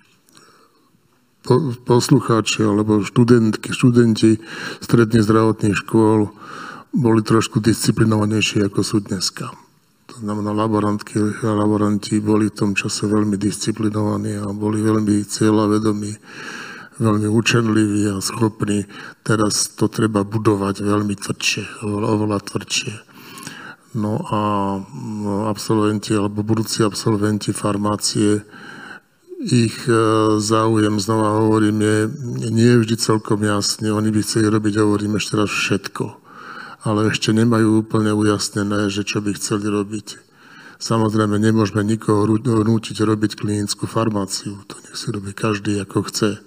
poslucháči 1.88 2.64
alebo 2.64 3.02
študentky, 3.02 3.74
študenti 3.74 4.40
stredne 4.80 5.24
zdravotných 5.24 5.78
škôl 5.78 6.32
boli 6.92 7.22
trošku 7.24 7.64
disciplinovanejší 7.64 8.68
ako 8.68 8.80
sú 8.84 8.98
dneska. 9.00 9.52
To 10.12 10.16
znamená, 10.20 10.52
laborantky 10.52 11.16
a 11.48 11.56
laboranti 11.56 12.20
boli 12.20 12.52
v 12.52 12.58
tom 12.58 12.72
čase 12.76 13.08
veľmi 13.08 13.40
disciplinovaní 13.40 14.44
a 14.44 14.52
boli 14.52 14.84
veľmi 14.84 15.24
cieľavedomí, 15.24 16.12
veľmi 17.00 17.28
učenliví 17.32 18.12
a 18.12 18.20
schopní. 18.20 18.84
Teraz 19.24 19.72
to 19.72 19.88
treba 19.88 20.28
budovať 20.28 20.84
veľmi 20.84 21.16
tvrdšie, 21.16 21.88
oveľa, 21.88 22.08
oveľa 22.12 22.40
tvrdšie. 22.44 22.94
No 23.96 24.20
a 24.28 24.40
no, 24.92 25.48
absolventi 25.48 26.12
alebo 26.12 26.44
budúci 26.44 26.84
absolventi 26.84 27.56
farmácie 27.56 28.44
ich 29.42 29.90
e, 29.90 29.94
záujem, 30.38 31.02
znova 31.02 31.42
hovorím, 31.42 31.82
je 31.82 31.98
nie 32.54 32.70
je 32.70 32.80
vždy 32.86 32.96
celkom 33.02 33.42
jasný. 33.42 33.90
Oni 33.90 34.14
by 34.14 34.22
chceli 34.22 34.50
robiť, 34.50 34.74
hovorím 34.78 35.18
ešte 35.18 35.38
raz, 35.38 35.50
všetko 35.50 36.22
ale 36.82 37.14
ešte 37.14 37.30
nemajú 37.30 37.86
úplne 37.86 38.10
ujasnené, 38.14 38.90
že 38.90 39.06
čo 39.06 39.22
by 39.22 39.38
chceli 39.38 39.70
robiť. 39.70 40.18
Samozrejme, 40.82 41.38
nemôžeme 41.38 41.86
nikoho 41.86 42.26
nútiť 42.42 42.98
robiť 43.06 43.38
klinickú 43.38 43.86
farmáciu. 43.86 44.66
To 44.66 44.76
nech 44.82 44.98
si 44.98 45.14
robí 45.14 45.30
každý, 45.30 45.78
ako 45.78 46.10
chce. 46.10 46.42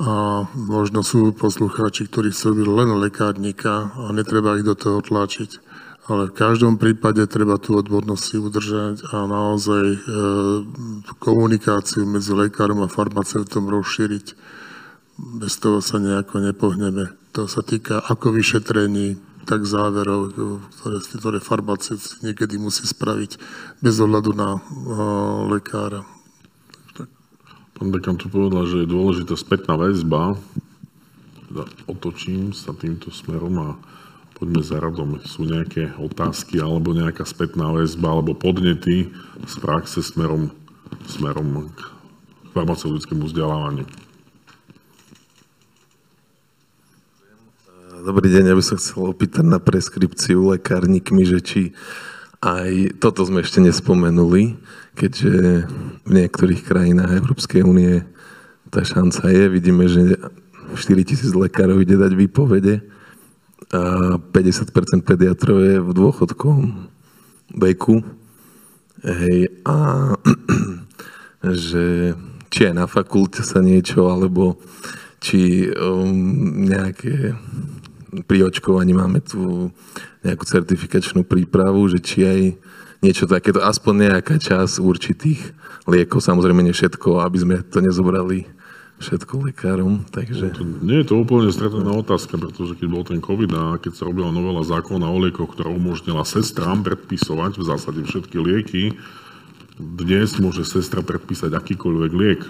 A 0.00 0.12
možno 0.56 1.04
sú 1.04 1.36
poslucháči, 1.36 2.08
ktorí 2.08 2.32
chcú 2.32 2.56
byť 2.56 2.68
len 2.72 2.90
lekárnika 2.96 3.92
a 4.00 4.08
netreba 4.16 4.56
ich 4.56 4.64
do 4.64 4.72
toho 4.72 5.04
tlačiť. 5.04 5.67
Ale 6.08 6.32
v 6.32 6.36
každom 6.40 6.80
prípade 6.80 7.20
treba 7.28 7.60
tú 7.60 7.76
odbornosť 7.76 8.22
si 8.24 8.36
udržať 8.40 9.12
a 9.12 9.28
naozaj 9.28 9.84
e, 9.92 9.98
komunikáciu 11.20 12.08
medzi 12.08 12.32
lekárom 12.32 12.80
a 12.80 12.88
farmaceutom 12.88 13.68
rozšíriť. 13.68 14.26
Bez 15.36 15.60
toho 15.60 15.84
sa 15.84 16.00
nejako 16.00 16.48
nepohneme. 16.48 17.12
To 17.36 17.44
sa 17.44 17.60
týka 17.60 18.00
ako 18.00 18.32
vyšetrení, 18.40 19.20
tak 19.48 19.64
záverov, 19.64 20.36
ktoré, 20.76 20.96
ktoré 21.00 21.38
farmaceut 21.40 22.20
niekedy 22.20 22.60
musí 22.60 22.84
spraviť 22.84 23.40
bez 23.80 23.96
ohľadu 23.96 24.36
na 24.36 24.60
uh, 24.60 25.48
lekára. 25.48 26.04
Pán 27.78 27.88
dekan 27.94 28.20
tu 28.20 28.28
povedal, 28.28 28.68
že 28.68 28.84
je 28.84 28.92
dôležitá 28.92 29.38
spätná 29.38 29.80
väzba. 29.80 30.36
Teda 31.48 31.64
otočím 31.88 32.52
sa 32.52 32.76
týmto 32.76 33.08
smerom 33.08 33.54
a 33.56 33.68
poďme 34.38 34.62
za 34.62 34.78
radom. 34.78 35.18
Sú 35.26 35.42
nejaké 35.42 35.90
otázky 35.98 36.62
alebo 36.62 36.94
nejaká 36.94 37.26
spätná 37.26 37.74
väzba 37.74 38.14
alebo 38.14 38.38
podnety 38.38 39.10
z 39.42 39.54
praxe 39.58 39.98
smerom, 39.98 40.54
smerom 41.10 41.66
k 41.74 41.78
farmaceutickému 42.54 43.26
vzdelávaniu. 43.26 43.86
Dobrý 47.98 48.30
deň, 48.30 48.54
ja 48.54 48.54
by 48.54 48.62
som 48.62 48.78
chcel 48.78 49.10
opýtať 49.10 49.42
na 49.42 49.58
preskripciu 49.58 50.54
lekárnikmi, 50.54 51.26
že 51.26 51.42
či 51.42 51.60
aj 52.38 53.02
toto 53.02 53.26
sme 53.26 53.42
ešte 53.42 53.58
nespomenuli, 53.58 54.54
keďže 54.94 55.66
v 56.06 56.10
niektorých 56.14 56.62
krajinách 56.62 57.18
Európskej 57.18 57.66
únie 57.66 58.06
tá 58.70 58.86
šanca 58.86 59.26
je. 59.34 59.44
Vidíme, 59.50 59.90
že 59.90 60.14
4 60.78 60.78
tisíc 61.02 61.34
lekárov 61.34 61.82
ide 61.82 61.98
dať 61.98 62.14
výpovede 62.14 62.97
a 63.68 64.16
50% 64.16 65.04
pediatrov 65.04 65.58
je 65.60 65.76
v 65.82 65.90
dôchodkom 65.92 66.58
veku. 67.58 68.00
Hej, 69.04 69.62
a 69.68 69.76
že 71.64 72.16
či 72.48 72.60
aj 72.68 72.74
na 72.74 72.86
fakulte 72.88 73.44
sa 73.44 73.60
niečo, 73.60 74.08
alebo 74.08 74.58
či 75.20 75.68
um, 75.74 76.64
nejaké 76.64 77.36
pri 78.24 78.48
očkovaní 78.48 78.96
máme 78.96 79.20
tu 79.20 79.68
nejakú 80.24 80.44
certifikačnú 80.48 81.28
prípravu, 81.28 81.84
že 81.92 82.00
či 82.00 82.18
aj 82.24 82.40
niečo 83.04 83.28
takéto, 83.28 83.62
aspoň 83.62 84.10
nejaká 84.10 84.40
časť 84.40 84.80
určitých 84.80 85.40
liekov, 85.86 86.24
samozrejme 86.24 86.64
nie 86.64 86.74
všetko, 86.74 87.22
aby 87.22 87.38
sme 87.38 87.56
to 87.68 87.78
nezobrali 87.84 88.48
všetko 88.98 89.50
lekárom, 89.50 90.02
takže... 90.10 90.50
No 90.50 90.54
to, 90.54 90.62
nie 90.82 90.98
je 91.02 91.06
to 91.06 91.14
úplne 91.22 91.54
stretná 91.54 91.90
otázka, 91.94 92.34
pretože 92.34 92.74
keď 92.74 92.86
bol 92.90 93.04
ten 93.06 93.22
COVID 93.22 93.50
a 93.54 93.62
keď 93.78 93.92
sa 93.94 94.06
robila 94.10 94.34
novela 94.34 94.66
zákona 94.66 95.06
o 95.06 95.18
liekoch, 95.22 95.54
ktorá 95.54 95.70
umožnila 95.70 96.26
sestrám 96.26 96.82
predpisovať 96.82 97.58
v 97.58 97.64
zásade 97.64 98.00
všetky 98.02 98.36
lieky, 98.42 98.82
dnes 99.78 100.34
môže 100.42 100.66
sestra 100.66 101.06
predpísať 101.06 101.54
akýkoľvek 101.54 102.12
liek 102.18 102.42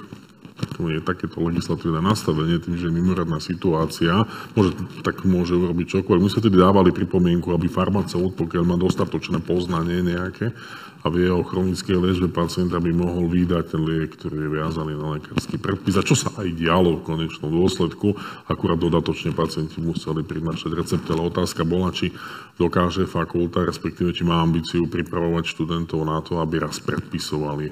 je 0.78 1.02
takéto 1.02 1.38
legislatívne 1.42 2.02
nastavenie, 2.02 2.58
tým, 2.58 2.74
že 2.74 2.90
je 2.90 2.94
mimoriadná 2.94 3.38
situácia, 3.38 4.26
môže, 4.58 4.74
tak 5.06 5.22
môže 5.22 5.54
urobiť 5.54 5.98
čokoľvek. 5.98 6.22
My 6.22 6.30
sme 6.30 6.42
tedy 6.42 6.56
dávali 6.58 6.90
pripomienku, 6.90 7.54
aby 7.54 7.70
farmaceut, 7.70 8.34
pokiaľ 8.34 8.62
má 8.66 8.76
dostatočné 8.78 9.42
poznanie 9.42 10.02
nejaké 10.02 10.50
a 10.98 11.06
vie 11.14 11.30
o 11.30 11.46
chronickej 11.46 11.94
liečbe 11.94 12.26
pacienta, 12.26 12.82
by 12.82 12.90
mohol 12.90 13.30
vydať 13.30 13.64
ten 13.70 13.82
liek, 13.86 14.18
ktorý 14.18 14.46
je 14.46 14.50
viazaný 14.50 14.92
na 14.98 15.14
lekársky 15.14 15.54
predpis. 15.54 15.94
A 15.94 16.02
čo 16.02 16.18
sa 16.18 16.34
aj 16.34 16.50
dialo 16.58 16.98
v 16.98 17.06
konečnom 17.06 17.54
dôsledku, 17.54 18.18
akurát 18.50 18.82
dodatočne 18.82 19.30
pacienti 19.30 19.78
museli 19.78 20.26
prinášať 20.26 20.74
recepty, 20.74 21.08
ale 21.14 21.30
otázka 21.30 21.62
bola, 21.62 21.94
či 21.94 22.10
dokáže 22.58 23.06
fakulta, 23.06 23.62
respektíve 23.62 24.10
či 24.10 24.26
má 24.26 24.42
ambíciu 24.42 24.90
pripravovať 24.90 25.44
študentov 25.46 26.02
na 26.02 26.18
to, 26.18 26.42
aby 26.42 26.58
raz 26.66 26.82
predpisovali 26.82 27.70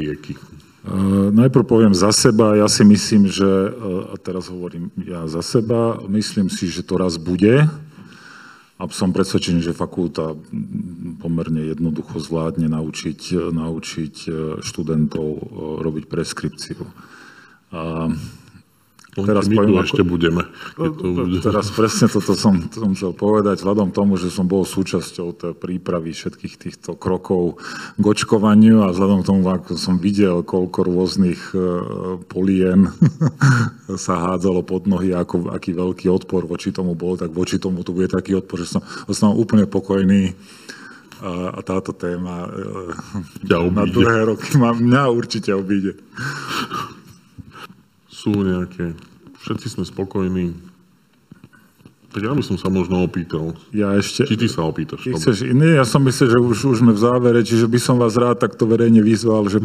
lieky. 0.00 0.40
Uh, 0.80 1.28
najprv 1.28 1.64
poviem 1.68 1.92
za 1.92 2.08
seba, 2.08 2.56
ja 2.56 2.64
si 2.64 2.80
myslím, 2.88 3.28
že, 3.28 3.44
uh, 3.44 4.10
a 4.10 4.14
teraz 4.16 4.48
hovorím 4.48 4.88
ja 4.96 5.28
za 5.28 5.44
seba, 5.44 6.00
myslím 6.08 6.48
si, 6.48 6.72
že 6.72 6.80
to 6.80 6.96
raz 6.96 7.20
bude 7.20 7.68
a 8.80 8.88
som 8.88 9.12
presvedčený, 9.12 9.60
že 9.60 9.76
fakulta 9.76 10.32
pomerne 11.20 11.68
jednoducho 11.68 12.16
zvládne 12.16 12.72
naučiť, 12.72 13.52
naučiť 13.52 14.14
študentov 14.64 15.28
robiť 15.84 16.08
preskripciu. 16.08 16.80
Uh, 17.70 18.16
teraz 19.10 19.50
my 19.50 19.58
poviem, 19.58 19.68
tu 19.68 19.74
ako, 19.74 19.86
ešte 19.90 20.02
budeme. 20.06 20.42
To 20.78 21.10
bude. 21.26 21.42
Teraz 21.42 21.66
presne 21.78 22.06
toto 22.06 22.38
som, 22.38 22.54
to 22.70 22.78
som 22.78 22.92
chcel 22.94 23.10
povedať, 23.10 23.58
vzhľadom 23.58 23.90
tomu, 23.90 24.14
že 24.14 24.30
som 24.30 24.46
bol 24.46 24.62
súčasťou 24.62 25.28
tej 25.34 25.52
prípravy 25.58 26.14
všetkých 26.14 26.54
týchto 26.54 26.94
krokov 26.94 27.58
k 27.98 28.04
očkovaniu 28.06 28.86
a 28.86 28.94
vzhľadom 28.94 29.26
k 29.26 29.28
tomu, 29.28 29.42
ako 29.50 29.74
som 29.74 29.98
videl, 29.98 30.46
koľko 30.46 30.86
rôznych 30.86 31.42
e, 31.50 31.58
polien 32.30 32.94
sa 34.06 34.30
hádzalo 34.30 34.62
pod 34.62 34.86
nohy, 34.86 35.10
ako, 35.10 35.50
aký 35.50 35.74
veľký 35.74 36.06
odpor 36.06 36.46
voči 36.46 36.70
tomu 36.70 36.94
bol, 36.94 37.18
tak 37.18 37.34
voči 37.34 37.58
tomu 37.58 37.82
tu 37.82 37.90
bude 37.90 38.06
taký 38.06 38.38
odpor, 38.38 38.62
že 38.62 38.78
som, 38.78 38.82
som 39.10 39.34
úplne 39.34 39.66
pokojný 39.66 40.38
a, 41.20 41.58
a 41.58 41.60
táto 41.66 41.92
téma 41.92 42.46
e, 42.46 43.58
na 43.74 43.84
dlhé 43.84 44.30
roky 44.30 44.54
ma, 44.56 44.70
mňa 44.72 45.02
určite 45.10 45.50
obíde 45.52 45.98
sú 48.20 48.36
nejaké, 48.44 48.92
všetci 49.40 49.80
sme 49.80 49.84
spokojní. 49.88 50.52
Tak 52.10 52.26
ja 52.26 52.34
by 52.34 52.42
som 52.42 52.58
sa 52.58 52.66
možno 52.66 53.06
opýtal. 53.06 53.54
Ja 53.70 53.94
ešte... 53.94 54.26
Či 54.26 54.34
ty 54.34 54.50
sa 54.50 54.66
opýtaš? 54.66 55.06
Chceš, 55.06 55.46
nie, 55.54 55.78
ja 55.78 55.86
som 55.86 56.02
myslel, 56.02 56.34
že 56.34 56.38
už, 56.42 56.58
už 56.74 56.78
sme 56.82 56.90
v 56.90 57.00
závere, 57.00 57.40
čiže 57.46 57.70
by 57.70 57.78
som 57.78 58.02
vás 58.02 58.18
rád 58.18 58.42
takto 58.42 58.66
verejne 58.66 58.98
vyzval, 58.98 59.46
že, 59.46 59.62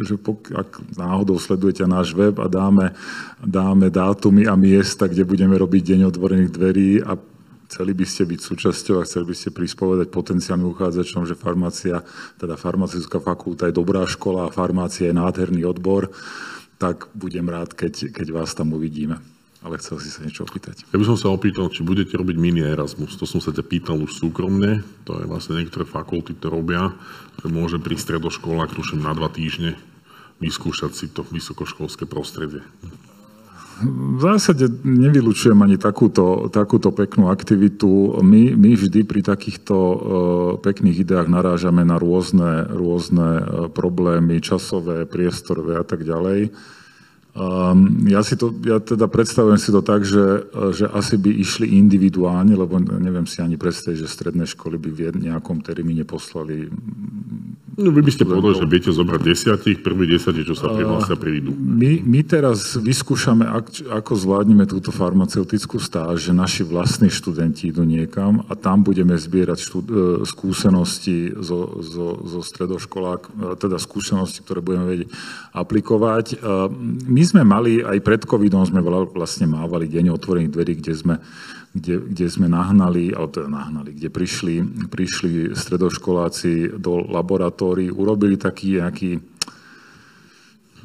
že 0.00 0.16
pok, 0.16 0.48
ak 0.48 0.80
náhodou 0.96 1.36
sledujete 1.36 1.84
náš 1.84 2.16
web 2.16 2.40
a 2.40 2.48
dáme, 2.48 2.96
dáme 3.44 3.92
dátumy 3.92 4.48
a 4.48 4.56
miesta, 4.56 5.12
kde 5.12 5.28
budeme 5.28 5.60
robiť 5.60 5.92
deň 5.92 6.00
otvorených 6.08 6.50
dverí 6.56 6.90
a 7.04 7.20
chceli 7.68 7.92
by 7.92 8.04
ste 8.08 8.24
byť 8.24 8.40
súčasťou 8.40 8.96
a 8.96 9.04
chceli 9.04 9.28
by 9.28 9.34
ste 9.36 9.52
prispovedať 9.52 10.08
potenciálnym 10.08 10.72
uchádzačom, 10.72 11.28
že 11.28 11.36
farmácia, 11.36 12.00
teda 12.40 12.56
farmaceutická 12.56 13.20
fakulta 13.20 13.68
je 13.68 13.76
dobrá 13.76 14.08
škola 14.08 14.48
a 14.48 14.54
farmácia 14.56 15.12
je 15.12 15.20
nádherný 15.20 15.68
odbor, 15.68 16.08
tak 16.78 17.10
budem 17.12 17.50
rád, 17.50 17.74
keď, 17.74 18.14
keď 18.14 18.26
vás 18.30 18.54
tam 18.54 18.72
uvidíme. 18.72 19.18
Ale 19.58 19.74
chcel 19.82 19.98
si 19.98 20.14
sa 20.14 20.22
niečo 20.22 20.46
opýtať. 20.46 20.86
Ja 20.94 21.02
by 21.02 21.04
som 21.04 21.18
sa 21.18 21.34
opýtal, 21.34 21.66
či 21.74 21.82
budete 21.82 22.14
robiť 22.14 22.38
mini 22.38 22.62
Erasmus. 22.62 23.18
To 23.18 23.26
som 23.26 23.42
sa 23.42 23.50
ťa 23.50 23.66
pýtal 23.66 23.98
už 23.98 24.14
súkromne. 24.14 24.86
To 25.02 25.18
je 25.18 25.26
vlastne 25.26 25.58
niektoré 25.58 25.82
fakulty 25.82 26.38
to 26.38 26.46
robia. 26.46 26.94
Môže 27.42 27.82
prísť 27.82 28.14
stredoškolák, 28.14 28.70
tuším, 28.70 29.02
na 29.02 29.10
dva 29.18 29.26
týždne 29.26 29.74
vyskúšať 30.38 30.94
si 30.94 31.06
to 31.10 31.26
vysokoškolské 31.26 32.06
prostredie. 32.06 32.62
V 33.78 34.18
zásade 34.18 34.66
nevylučujem 34.82 35.54
ani 35.62 35.78
takúto, 35.78 36.50
takúto 36.50 36.90
peknú 36.90 37.30
aktivitu. 37.30 38.18
My, 38.26 38.58
my 38.58 38.74
vždy 38.74 39.06
pri 39.06 39.22
takýchto 39.22 39.74
uh, 39.74 39.98
pekných 40.58 41.06
ideách 41.06 41.30
narážame 41.30 41.86
na 41.86 41.94
rôzne, 41.94 42.66
rôzne 42.66 43.28
uh, 43.38 43.44
problémy, 43.70 44.42
časové, 44.42 45.06
priestorové 45.06 45.78
a 45.78 45.86
tak 45.86 46.02
ďalej. 46.02 46.50
Um, 47.38 48.02
ja, 48.10 48.26
si 48.26 48.34
to, 48.34 48.50
ja 48.66 48.82
teda 48.82 49.06
predstavujem 49.06 49.62
si 49.62 49.70
to 49.70 49.78
tak, 49.78 50.02
že, 50.02 50.50
že 50.74 50.90
asi 50.90 51.14
by 51.14 51.30
išli 51.30 51.70
individuálne, 51.78 52.50
lebo 52.50 52.82
neviem 52.82 53.30
si 53.30 53.38
ani 53.38 53.54
predstaviť, 53.54 53.94
že 53.94 54.10
stredné 54.10 54.42
školy 54.42 54.74
by 54.74 54.90
v 54.90 55.30
nejakom 55.30 55.62
termíne 55.62 56.02
poslali 56.02 56.66
No, 57.78 57.94
vy 57.94 58.02
by 58.02 58.10
ste 58.10 58.26
povedali, 58.26 58.58
že 58.58 58.66
viete 58.66 58.90
zobrať 58.90 59.20
desiatich, 59.22 59.78
prvý 59.86 60.10
desiatich, 60.10 60.50
čo 60.50 60.58
sa 60.58 60.66
prihlásia, 60.66 61.14
prídu. 61.14 61.54
My, 61.54 62.02
my 62.02 62.26
teraz 62.26 62.74
vyskúšame, 62.74 63.46
ak, 63.46 63.86
ako 63.86 64.12
zvládneme 64.18 64.66
túto 64.66 64.90
farmaceutickú 64.90 65.78
stáž, 65.78 66.26
že 66.26 66.34
naši 66.34 66.66
vlastní 66.66 67.06
študenti 67.06 67.70
idú 67.70 67.86
niekam 67.86 68.42
a 68.50 68.58
tam 68.58 68.82
budeme 68.82 69.14
zbierať 69.14 69.58
štud, 69.62 69.86
e, 69.86 69.94
skúsenosti 70.26 71.38
zo, 71.38 71.78
zo, 71.78 72.18
zo 72.26 72.40
stredoškolák, 72.42 73.20
e, 73.22 73.30
teda 73.54 73.78
skúsenosti, 73.78 74.42
ktoré 74.42 74.58
budeme 74.58 74.86
vedieť 74.90 75.08
aplikovať. 75.54 76.26
E, 76.34 76.36
my 77.06 77.22
sme 77.22 77.46
mali, 77.46 77.78
aj 77.78 78.02
pred 78.02 78.26
covidom 78.26 78.66
sme 78.66 78.82
vlastne 78.82 79.46
mávali 79.46 79.86
deň 79.86 80.18
otvorených 80.18 80.50
dverí, 80.50 80.72
kde 80.82 80.92
sme 80.98 81.14
kde, 81.74 82.12
kde 82.12 82.26
sme 82.28 82.48
nahnali, 82.48 83.12
alebo 83.12 83.32
teda 83.32 83.48
nahnali, 83.48 83.92
kde 83.92 84.08
prišli, 84.08 84.54
prišli 84.88 85.52
stredoškoláci 85.52 86.80
do 86.80 87.04
laboratórií, 87.04 87.92
urobili 87.92 88.40
taký 88.40 88.80
nejaký 88.80 89.12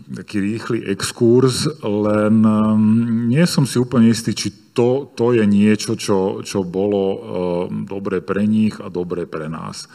taký 0.03 0.37
rýchly 0.43 0.83
exkurs, 0.83 1.63
len 1.79 2.43
um, 2.43 3.31
nie 3.31 3.47
som 3.47 3.63
si 3.63 3.79
úplne 3.79 4.11
istý, 4.11 4.35
či 4.35 4.51
to, 4.75 5.07
to 5.15 5.31
je 5.31 5.47
niečo, 5.47 5.95
čo, 5.95 6.43
čo 6.43 6.67
bolo 6.67 7.03
um, 7.07 7.87
dobré 7.87 8.19
pre 8.19 8.43
nich 8.43 8.75
a 8.83 8.91
dobré 8.91 9.23
pre 9.23 9.47
nás. 9.47 9.87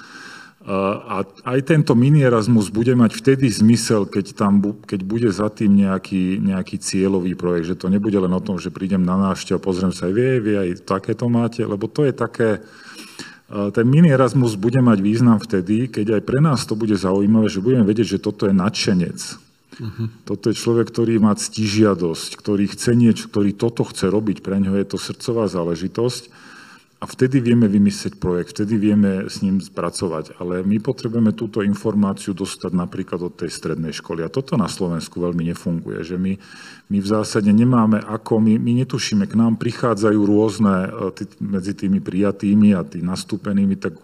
A 0.69 1.25
aj 1.49 1.65
tento 1.65 1.97
mini 1.97 2.21
Erasmus 2.21 2.69
bude 2.69 2.93
mať 2.93 3.17
vtedy 3.17 3.49
zmysel, 3.49 4.05
keď, 4.05 4.37
tam, 4.37 4.61
keď 4.85 5.01
bude 5.01 5.33
za 5.33 5.49
tým 5.49 5.81
nejaký, 5.81 6.45
nejaký 6.45 6.77
cieľový 6.77 7.33
projekt, 7.41 7.73
že 7.73 7.81
to 7.81 7.89
nebude 7.89 8.21
len 8.21 8.29
o 8.29 8.45
tom, 8.45 8.61
že 8.61 8.69
prídem 8.69 9.01
na 9.01 9.17
návštev 9.17 9.57
a 9.57 9.65
pozriem 9.65 9.97
sa 9.97 10.13
vie, 10.13 10.37
vy 10.37 10.53
aj 10.61 10.85
takéto 10.85 11.25
máte, 11.33 11.65
lebo 11.65 11.89
to 11.89 12.05
je 12.05 12.13
také, 12.13 12.61
ten 13.49 13.87
mini 13.89 14.13
Erasmus 14.13 14.61
bude 14.61 14.85
mať 14.85 15.01
význam 15.01 15.41
vtedy, 15.41 15.89
keď 15.89 16.21
aj 16.21 16.23
pre 16.29 16.45
nás 16.45 16.69
to 16.69 16.77
bude 16.77 16.93
zaujímavé, 16.93 17.49
že 17.49 17.65
budeme 17.65 17.89
vedieť, 17.89 18.21
že 18.21 18.25
toto 18.29 18.45
je 18.45 18.53
nadšenec. 18.53 19.19
Uh-huh. 19.79 20.13
Toto 20.29 20.53
je 20.53 20.59
človek, 20.59 20.93
ktorý 20.93 21.17
má 21.17 21.33
ctižiadosť, 21.33 22.37
ktorý 22.37 22.69
chce 22.69 22.93
niečo, 22.93 23.33
ktorý 23.33 23.57
toto 23.57 23.89
chce 23.89 24.13
robiť, 24.13 24.45
pre 24.45 24.61
ňo 24.61 24.77
je 24.77 24.85
to 24.85 25.01
srdcová 25.01 25.49
záležitosť 25.49 26.38
a 26.99 27.07
vtedy 27.07 27.39
vieme 27.39 27.71
vymyslieť 27.71 28.19
projekt, 28.19 28.59
vtedy 28.59 28.75
vieme 28.75 29.31
s 29.31 29.39
ním 29.39 29.63
spracovať. 29.63 30.35
Ale 30.43 30.67
my 30.67 30.83
potrebujeme 30.83 31.31
túto 31.31 31.63
informáciu 31.63 32.35
dostať 32.35 32.75
napríklad 32.75 33.23
od 33.23 33.39
tej 33.39 33.55
strednej 33.55 33.95
školy. 33.95 34.27
A 34.27 34.33
toto 34.33 34.59
na 34.59 34.67
Slovensku 34.67 35.23
veľmi 35.23 35.47
nefunguje, 35.55 36.03
že 36.03 36.19
my, 36.19 36.35
my 36.91 36.99
v 36.99 37.07
zásade 37.07 37.55
nemáme 37.55 38.03
ako, 38.03 38.43
my, 38.43 38.59
my 38.59 38.83
netušíme, 38.83 39.31
k 39.31 39.39
nám 39.39 39.63
prichádzajú 39.63 40.21
rôzne, 40.27 40.75
e, 40.75 40.89
tý, 41.15 41.25
medzi 41.39 41.79
tými 41.79 42.03
prijatými 42.03 42.75
a 42.75 42.83
tými 42.83 43.07
nastúpenými, 43.07 43.79
tak 43.79 43.95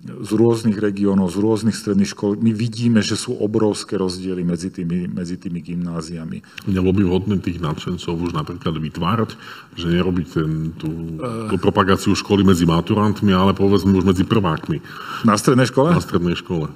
z 0.00 0.30
rôznych 0.32 0.80
regiónov, 0.80 1.28
z 1.28 1.38
rôznych 1.44 1.76
stredných 1.76 2.16
škôl, 2.16 2.32
my 2.40 2.56
vidíme, 2.56 3.04
že 3.04 3.20
sú 3.20 3.36
obrovské 3.36 4.00
rozdiely 4.00 4.40
medzi 4.40 4.72
tými, 4.72 5.12
medzi 5.12 5.36
tými 5.36 5.60
gymnáziami. 5.60 6.40
Nebolo 6.72 6.96
by 6.96 7.02
vhodné 7.04 7.36
tých 7.44 7.60
nadšencov 7.60 8.16
už 8.16 8.32
napríklad 8.32 8.80
vytvárať, 8.80 9.36
že 9.76 9.92
nerobiť 9.92 10.26
ten, 10.32 10.72
tú, 10.80 11.20
tú 11.20 11.56
propagáciu 11.60 12.16
školy 12.16 12.48
medzi 12.48 12.64
maturantmi, 12.64 13.28
ale 13.36 13.52
povedzme 13.52 13.92
už 13.92 14.08
medzi 14.08 14.24
prvákmi. 14.24 14.80
Na 15.28 15.36
strednej 15.36 15.68
škole? 15.68 15.92
Na 15.92 16.00
strednej 16.00 16.32
škole. 16.32 16.72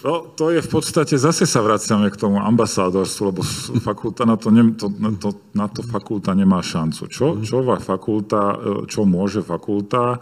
No, 0.00 0.32
to 0.32 0.50
je 0.50 0.64
v 0.64 0.70
podstate, 0.72 1.20
zase 1.20 1.44
sa 1.44 1.60
vraciame 1.60 2.08
k 2.10 2.18
tomu 2.18 2.40
ambasádorstvu, 2.40 3.22
lebo 3.30 3.44
fakulta 3.84 4.24
na 4.26 4.34
to, 4.34 4.48
ne, 4.50 4.74
to, 4.74 4.88
na, 4.90 5.12
to, 5.14 5.30
na 5.54 5.66
to 5.68 5.84
fakulta 5.86 6.34
nemá 6.34 6.64
šancu. 6.64 7.06
Čo, 7.06 7.26
čo 7.44 7.62
fakulta, 7.78 8.58
čo 8.90 9.06
môže 9.06 9.44
fakulta? 9.44 10.18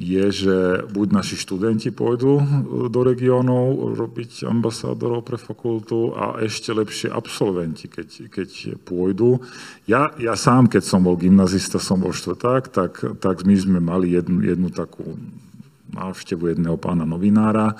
Je, 0.00 0.24
že 0.32 0.56
buď 0.88 1.12
naši 1.12 1.36
študenti 1.36 1.92
pôjdu 1.92 2.40
e, 2.40 2.44
do 2.88 3.00
regiónov 3.04 3.92
robiť 4.00 4.48
ambasádorov 4.48 5.28
pre 5.28 5.36
fakultu 5.36 6.16
a 6.16 6.40
ešte 6.40 6.72
lepšie 6.72 7.12
absolventi, 7.12 7.84
keď, 7.84 8.32
keď 8.32 8.80
pôjdu. 8.80 9.44
Ja, 9.84 10.08
ja 10.16 10.40
sám, 10.40 10.72
keď 10.72 10.88
som 10.88 11.04
bol 11.04 11.20
gymnazista, 11.20 11.76
som 11.76 12.00
bol 12.00 12.16
štvrták, 12.16 12.72
tak, 12.72 12.92
tak 13.20 13.44
my 13.44 13.54
sme 13.60 13.76
mali 13.76 14.16
jednu, 14.16 14.40
jednu 14.40 14.72
takú 14.72 15.20
návštevu 15.92 16.56
jedného 16.56 16.80
pána 16.80 17.04
novinára, 17.04 17.76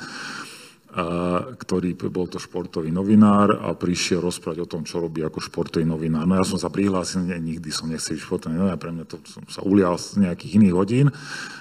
ktorý 1.54 1.94
bol 2.10 2.26
to 2.26 2.42
športový 2.42 2.90
novinár 2.90 3.54
a 3.62 3.70
prišiel 3.78 4.18
rozprávať 4.26 4.58
o 4.66 4.70
tom, 4.70 4.82
čo 4.82 4.98
robí 4.98 5.22
ako 5.22 5.38
športový 5.38 5.86
novinár. 5.86 6.26
No 6.26 6.34
ja 6.34 6.42
som 6.42 6.58
sa 6.58 6.66
prihlásil, 6.66 7.30
ne, 7.30 7.38
nikdy 7.38 7.70
som 7.70 7.86
nechcel 7.86 8.18
byť 8.18 8.26
športový 8.26 8.58
novinár, 8.58 8.80
pre 8.82 8.90
mňa 8.90 9.04
to 9.06 9.22
som 9.22 9.46
sa 9.46 9.62
ulial 9.62 9.94
z 9.94 10.26
nejakých 10.26 10.58
iných 10.58 10.74
hodín, 10.74 11.06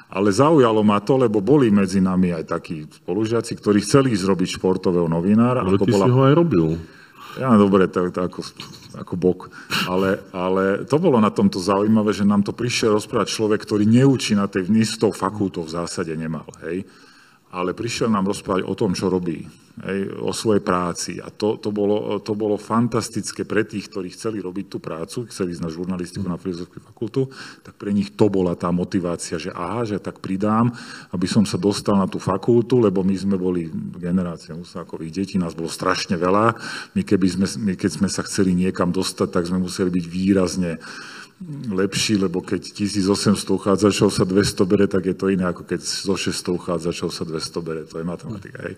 ale 0.10 0.34
zaujalo 0.34 0.82
ma 0.82 0.98
to, 0.98 1.22
lebo 1.22 1.46
boli 1.46 1.70
medzi 1.70 2.02
nami 2.02 2.34
aj 2.34 2.44
takí 2.50 2.90
spolužiaci, 2.90 3.54
ktorí 3.54 3.86
chceli 3.86 4.18
zrobiť 4.18 4.58
športového 4.58 5.06
novinára. 5.06 5.62
Ale 5.62 5.78
ty 5.78 5.94
bola... 5.94 6.06
si 6.06 6.10
ho 6.10 6.22
aj 6.26 6.34
robil. 6.34 6.68
Ja, 7.38 7.54
dobre, 7.54 7.86
to, 7.86 8.10
to 8.10 8.26
ako, 8.26 8.42
ako 8.98 9.14
bok. 9.14 9.40
Ale, 9.86 10.26
ale 10.34 10.90
to 10.90 10.98
bolo 10.98 11.22
na 11.22 11.30
tomto 11.30 11.62
zaujímavé, 11.62 12.10
že 12.10 12.26
nám 12.26 12.42
to 12.42 12.58
prišiel 12.58 12.98
rozprávať 12.98 13.30
človek, 13.30 13.62
ktorý 13.62 13.86
neučí 13.86 14.34
na 14.34 14.50
tej 14.50 14.66
vnistou 14.66 15.14
fakultou 15.14 15.62
v 15.62 15.78
zásade 15.78 16.10
nemal. 16.18 16.50
Hej? 16.66 16.90
Ale 17.50 17.74
prišiel 17.74 18.14
nám 18.14 18.30
rozprávať 18.30 18.62
o 18.66 18.78
tom, 18.78 18.94
čo 18.94 19.10
robí, 19.10 19.42
hej, 19.82 20.00
o 20.22 20.30
svojej 20.30 20.62
práci. 20.62 21.18
A 21.18 21.34
to, 21.34 21.58
to, 21.58 21.74
bolo, 21.74 22.22
to 22.22 22.38
bolo 22.38 22.62
fantastické 22.62 23.42
pre 23.42 23.66
tých, 23.66 23.90
ktorí 23.90 24.14
chceli 24.14 24.38
robiť 24.38 24.66
tú 24.70 24.78
prácu, 24.78 25.26
chceli 25.34 25.58
ísť 25.58 25.64
na 25.66 25.74
žurnalistiku 25.74 26.30
na 26.30 26.38
filozofickú 26.38 26.78
fakultu, 26.94 27.22
tak 27.66 27.74
pre 27.74 27.90
nich 27.90 28.14
to 28.14 28.30
bola 28.30 28.54
tá 28.54 28.70
motivácia, 28.70 29.42
že 29.42 29.50
aha, 29.50 29.82
že 29.82 29.98
tak 29.98 30.22
pridám, 30.22 30.70
aby 31.10 31.26
som 31.26 31.42
sa 31.42 31.58
dostal 31.58 31.98
na 31.98 32.06
tú 32.06 32.22
fakultu, 32.22 32.78
lebo 32.78 33.02
my 33.02 33.16
sme 33.18 33.36
boli 33.40 33.66
generácia 33.98 34.54
Husákových 34.54 35.26
detí, 35.26 35.36
nás 35.42 35.58
bolo 35.58 35.74
strašne 35.74 36.22
veľa. 36.22 36.54
My, 36.94 37.02
keby 37.02 37.28
sme, 37.34 37.46
my 37.66 37.74
keď 37.74 37.92
sme 37.98 38.10
sa 38.14 38.22
chceli 38.22 38.54
niekam 38.54 38.94
dostať, 38.94 39.28
tak 39.34 39.50
sme 39.50 39.58
museli 39.58 39.90
byť 39.90 40.06
výrazne 40.06 40.78
lepší, 41.72 42.20
lebo 42.20 42.44
keď 42.44 42.76
1800 42.76 43.32
uchádzačov 43.48 44.12
sa 44.12 44.28
200 44.28 44.60
bere, 44.68 44.92
tak 44.92 45.08
je 45.08 45.16
to 45.16 45.32
iné, 45.32 45.48
ako 45.48 45.64
keď 45.64 45.80
zo 45.80 46.20
600 46.20 46.36
uchádzačov 46.52 47.16
sa 47.16 47.24
200 47.24 47.64
bere, 47.64 47.82
to 47.88 47.96
je 47.96 48.04
matematika. 48.04 48.60
Hej. 48.68 48.76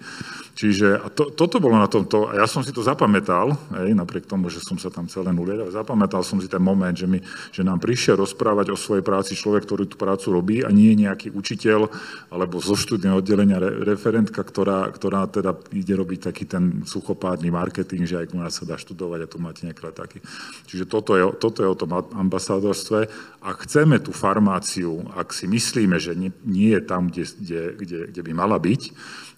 Čiže 0.53 1.01
a 1.01 1.09
to, 1.09 1.33
toto 1.33 1.57
bolo 1.57 1.81
na 1.81 1.89
tomto, 1.89 2.29
a 2.29 2.37
ja 2.37 2.45
som 2.45 2.61
si 2.61 2.69
to 2.69 2.85
zapamätal, 2.85 3.57
hej, 3.81 3.97
napriek 3.97 4.29
tomu, 4.29 4.53
že 4.53 4.61
som 4.61 4.77
sa 4.77 4.93
tam 4.93 5.09
celé 5.09 5.33
uliedal, 5.33 5.73
zapamätal 5.73 6.21
som 6.21 6.37
si 6.37 6.45
ten 6.45 6.61
moment, 6.61 6.93
že, 6.93 7.09
mi, 7.09 7.17
že 7.49 7.65
nám 7.65 7.81
prišiel 7.81 8.21
rozprávať 8.21 8.69
o 8.69 8.77
svojej 8.77 9.01
práci 9.01 9.33
človek, 9.33 9.65
ktorý 9.65 9.89
tú 9.89 9.97
prácu 9.97 10.29
robí 10.29 10.61
a 10.61 10.69
nie 10.69 10.93
nejaký 10.93 11.33
učiteľ 11.33 11.89
alebo 12.29 12.61
zo 12.61 12.77
študného 12.77 13.25
oddelenia 13.25 13.57
re, 13.57 13.81
referentka, 13.89 14.45
ktorá, 14.45 14.85
ktorá 14.93 15.25
teda 15.25 15.57
ide 15.73 15.97
robiť 15.97 16.29
taký 16.29 16.45
ten 16.45 16.85
suchopádny 16.85 17.49
marketing, 17.49 18.05
že 18.05 18.21
aj 18.21 18.37
u 18.37 18.37
nás 18.37 18.53
sa 18.53 18.69
dá 18.69 18.77
študovať 18.77 19.19
a 19.25 19.31
tu 19.31 19.37
máte 19.41 19.65
nejaké 19.65 19.81
taký. 19.97 20.21
Čiže 20.69 20.85
toto 20.85 21.17
je, 21.17 21.25
toto 21.41 21.65
je 21.65 21.69
o 21.71 21.73
tom 21.73 21.89
ambasád 22.13 22.50
ambasádorstve 22.51 22.99
a 23.41 23.49
chceme 23.63 24.03
tú 24.03 24.11
farmáciu, 24.11 25.07
ak 25.15 25.31
si 25.31 25.47
myslíme, 25.47 25.95
že 25.97 26.11
nie, 26.19 26.35
nie 26.43 26.75
je 26.75 26.81
tam, 26.83 27.07
kde, 27.07 27.23
kde, 27.39 27.61
kde, 27.79 27.99
kde 28.11 28.21
by 28.21 28.31
mala 28.35 28.59
byť, 28.59 28.81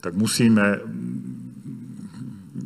tak 0.01 0.17
musíme 0.17 0.81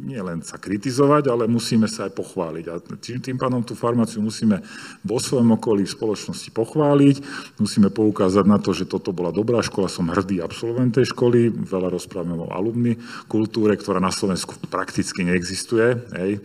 nie 0.07 0.23
len 0.23 0.39
sa 0.39 0.55
kritizovať, 0.55 1.27
ale 1.27 1.51
musíme 1.51 1.83
sa 1.83 2.07
aj 2.07 2.15
pochváliť. 2.15 2.65
A 2.71 2.79
tým, 2.79 3.19
tým 3.19 3.36
pádom 3.36 3.60
tú 3.60 3.75
farmáciu 3.75 4.23
musíme 4.23 4.63
vo 5.03 5.19
svojom 5.19 5.60
okolí 5.60 5.83
v 5.83 5.95
spoločnosti 5.99 6.47
pochváliť, 6.55 7.15
musíme 7.60 7.91
poukázať 7.91 8.45
na 8.47 8.55
to, 8.55 8.71
že 8.71 8.88
toto 8.88 9.12
bola 9.12 9.36
dobrá 9.36 9.60
škola, 9.60 9.91
som 9.91 10.07
hrdý 10.07 10.39
absolvent 10.39 10.95
tej 10.95 11.12
školy, 11.12 11.51
veľa 11.51 11.91
rozprávame 11.91 12.39
o 12.39 12.47
alumni 12.55 12.95
kultúre, 13.27 13.75
ktorá 13.75 13.99
na 13.99 14.12
Slovensku 14.15 14.55
prakticky 14.71 15.27
neexistuje. 15.27 15.99
Hej 16.15 16.39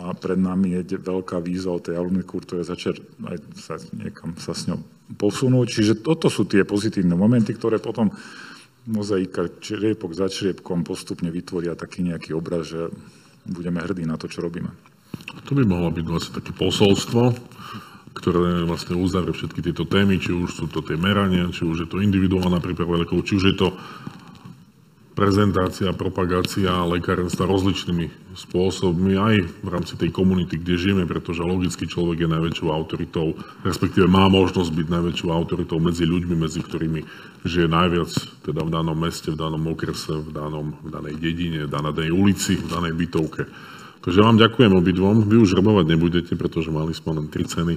a 0.00 0.16
pred 0.16 0.40
nami 0.40 0.80
je 0.80 0.96
veľká 0.96 1.38
výzva 1.44 1.76
tej 1.80 2.00
alumnej 2.00 2.24
kultúre 2.24 2.64
začať 2.64 3.04
aj 3.20 3.36
sa 3.60 3.76
niekam 3.92 4.32
sa 4.40 4.56
s 4.56 4.66
ňou 4.66 4.80
posunúť. 5.20 5.66
Čiže 5.68 5.94
toto 6.00 6.32
sú 6.32 6.48
tie 6.48 6.64
pozitívne 6.64 7.12
momenty, 7.18 7.52
ktoré 7.52 7.82
potom 7.82 8.08
mozaika 8.88 9.50
čriepok 9.60 10.16
za 10.16 10.32
čriepkom 10.32 10.86
postupne 10.86 11.28
vytvoria 11.28 11.76
taký 11.76 12.06
nejaký 12.06 12.32
obraz, 12.32 12.72
že 12.72 12.88
budeme 13.44 13.82
hrdí 13.84 14.08
na 14.08 14.16
to, 14.16 14.30
čo 14.30 14.40
robíme. 14.40 14.72
To 15.46 15.52
by 15.52 15.62
mohlo 15.66 15.92
byť 15.92 16.06
vlastne 16.06 16.32
také 16.40 16.52
posolstvo, 16.56 17.22
ktoré 18.16 18.66
vlastne 18.66 18.98
uzavrie 18.98 19.34
všetky 19.36 19.60
tieto 19.62 19.86
témy, 19.86 20.18
či 20.18 20.34
už 20.34 20.50
sú 20.50 20.66
to 20.66 20.82
tie 20.82 20.98
merania, 20.98 21.50
či 21.52 21.62
už 21.66 21.86
je 21.86 21.88
to 21.88 22.02
individuálna 22.02 22.58
príprava 22.58 22.98
či 23.04 23.36
už 23.38 23.44
je 23.54 23.56
to 23.56 23.68
prezentácia, 25.12 25.90
propagácia 25.90 26.70
lekárenstva 26.86 27.44
rozličnými 27.44 28.34
spôsobmi 28.38 29.18
aj 29.18 29.34
v 29.62 29.68
rámci 29.68 29.98
tej 29.98 30.14
komunity, 30.14 30.56
kde 30.56 30.78
žijeme, 30.78 31.04
pretože 31.04 31.42
logicky 31.42 31.84
človek 31.84 32.24
je 32.24 32.28
najväčšou 32.30 32.68
autoritou, 32.70 33.34
respektíve 33.66 34.06
má 34.06 34.30
možnosť 34.30 34.70
byť 34.70 34.86
najväčšou 34.86 35.28
autoritou 35.34 35.82
medzi 35.82 36.06
ľuďmi, 36.06 36.34
medzi 36.38 36.62
ktorými 36.62 37.00
žije 37.42 37.66
najviac, 37.66 38.10
teda 38.46 38.60
v 38.62 38.70
danom 38.70 38.96
meste, 38.96 39.34
v 39.34 39.38
danom 39.40 39.62
okrese, 39.66 40.14
v, 40.14 40.30
danom, 40.30 40.78
v 40.78 40.88
danej 40.88 41.14
dedine, 41.18 41.66
v 41.66 41.70
danej 41.70 42.14
ulici, 42.14 42.54
v 42.56 42.70
danej 42.70 42.94
bytovke. 42.94 43.50
Takže 44.00 44.24
vám 44.24 44.40
ďakujem 44.40 44.72
obidvom. 44.72 45.28
Vy 45.28 45.36
už 45.44 45.60
robovať 45.60 45.84
nebudete, 45.92 46.32
pretože 46.32 46.72
mali 46.72 46.96
sme 46.96 47.20
len 47.20 47.28
tri 47.28 47.44
ceny. 47.44 47.76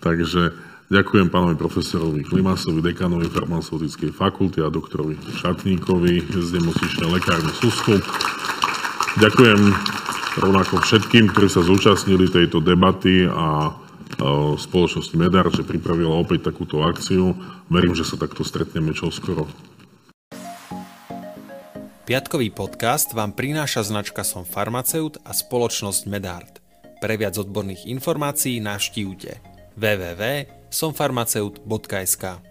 Takže 0.00 0.56
ďakujem 0.88 1.28
pánovi 1.28 1.56
profesorovi 1.60 2.24
Klimasovi, 2.24 2.80
dekanovi 2.80 3.28
farmaceutickej 3.28 4.10
fakulty 4.12 4.64
a 4.64 4.72
doktorovi 4.72 5.20
Šatníkovi 5.20 6.32
z 6.32 6.48
nemocničnej 6.56 7.08
lekárne 7.12 7.52
Susku. 7.56 8.00
Ďakujem 9.20 9.60
rovnako 10.40 10.80
všetkým, 10.82 11.28
ktorí 11.32 11.48
sa 11.52 11.60
zúčastnili 11.60 12.32
tejto 12.32 12.64
debaty 12.64 13.28
a 13.28 13.76
spoločnosti 14.58 15.14
Medar, 15.14 15.46
že 15.52 15.62
pripravila 15.62 16.16
opäť 16.16 16.50
takúto 16.50 16.82
akciu. 16.82 17.36
Verím, 17.70 17.94
že 17.94 18.08
sa 18.08 18.16
takto 18.18 18.42
stretneme 18.42 18.96
čoskoro. 18.96 19.46
Piatkový 22.08 22.48
podcast 22.56 23.12
vám 23.12 23.36
prináša 23.36 23.84
značka 23.84 24.24
Som 24.24 24.48
farmaceut 24.48 25.20
a 25.28 25.36
spoločnosť 25.36 26.08
Medart. 26.08 26.64
Pre 26.98 27.14
viac 27.20 27.36
odborných 27.36 27.84
informácií 27.86 28.64
navštívte 28.64 29.44
www.somfarmaceut.sk 30.70 32.47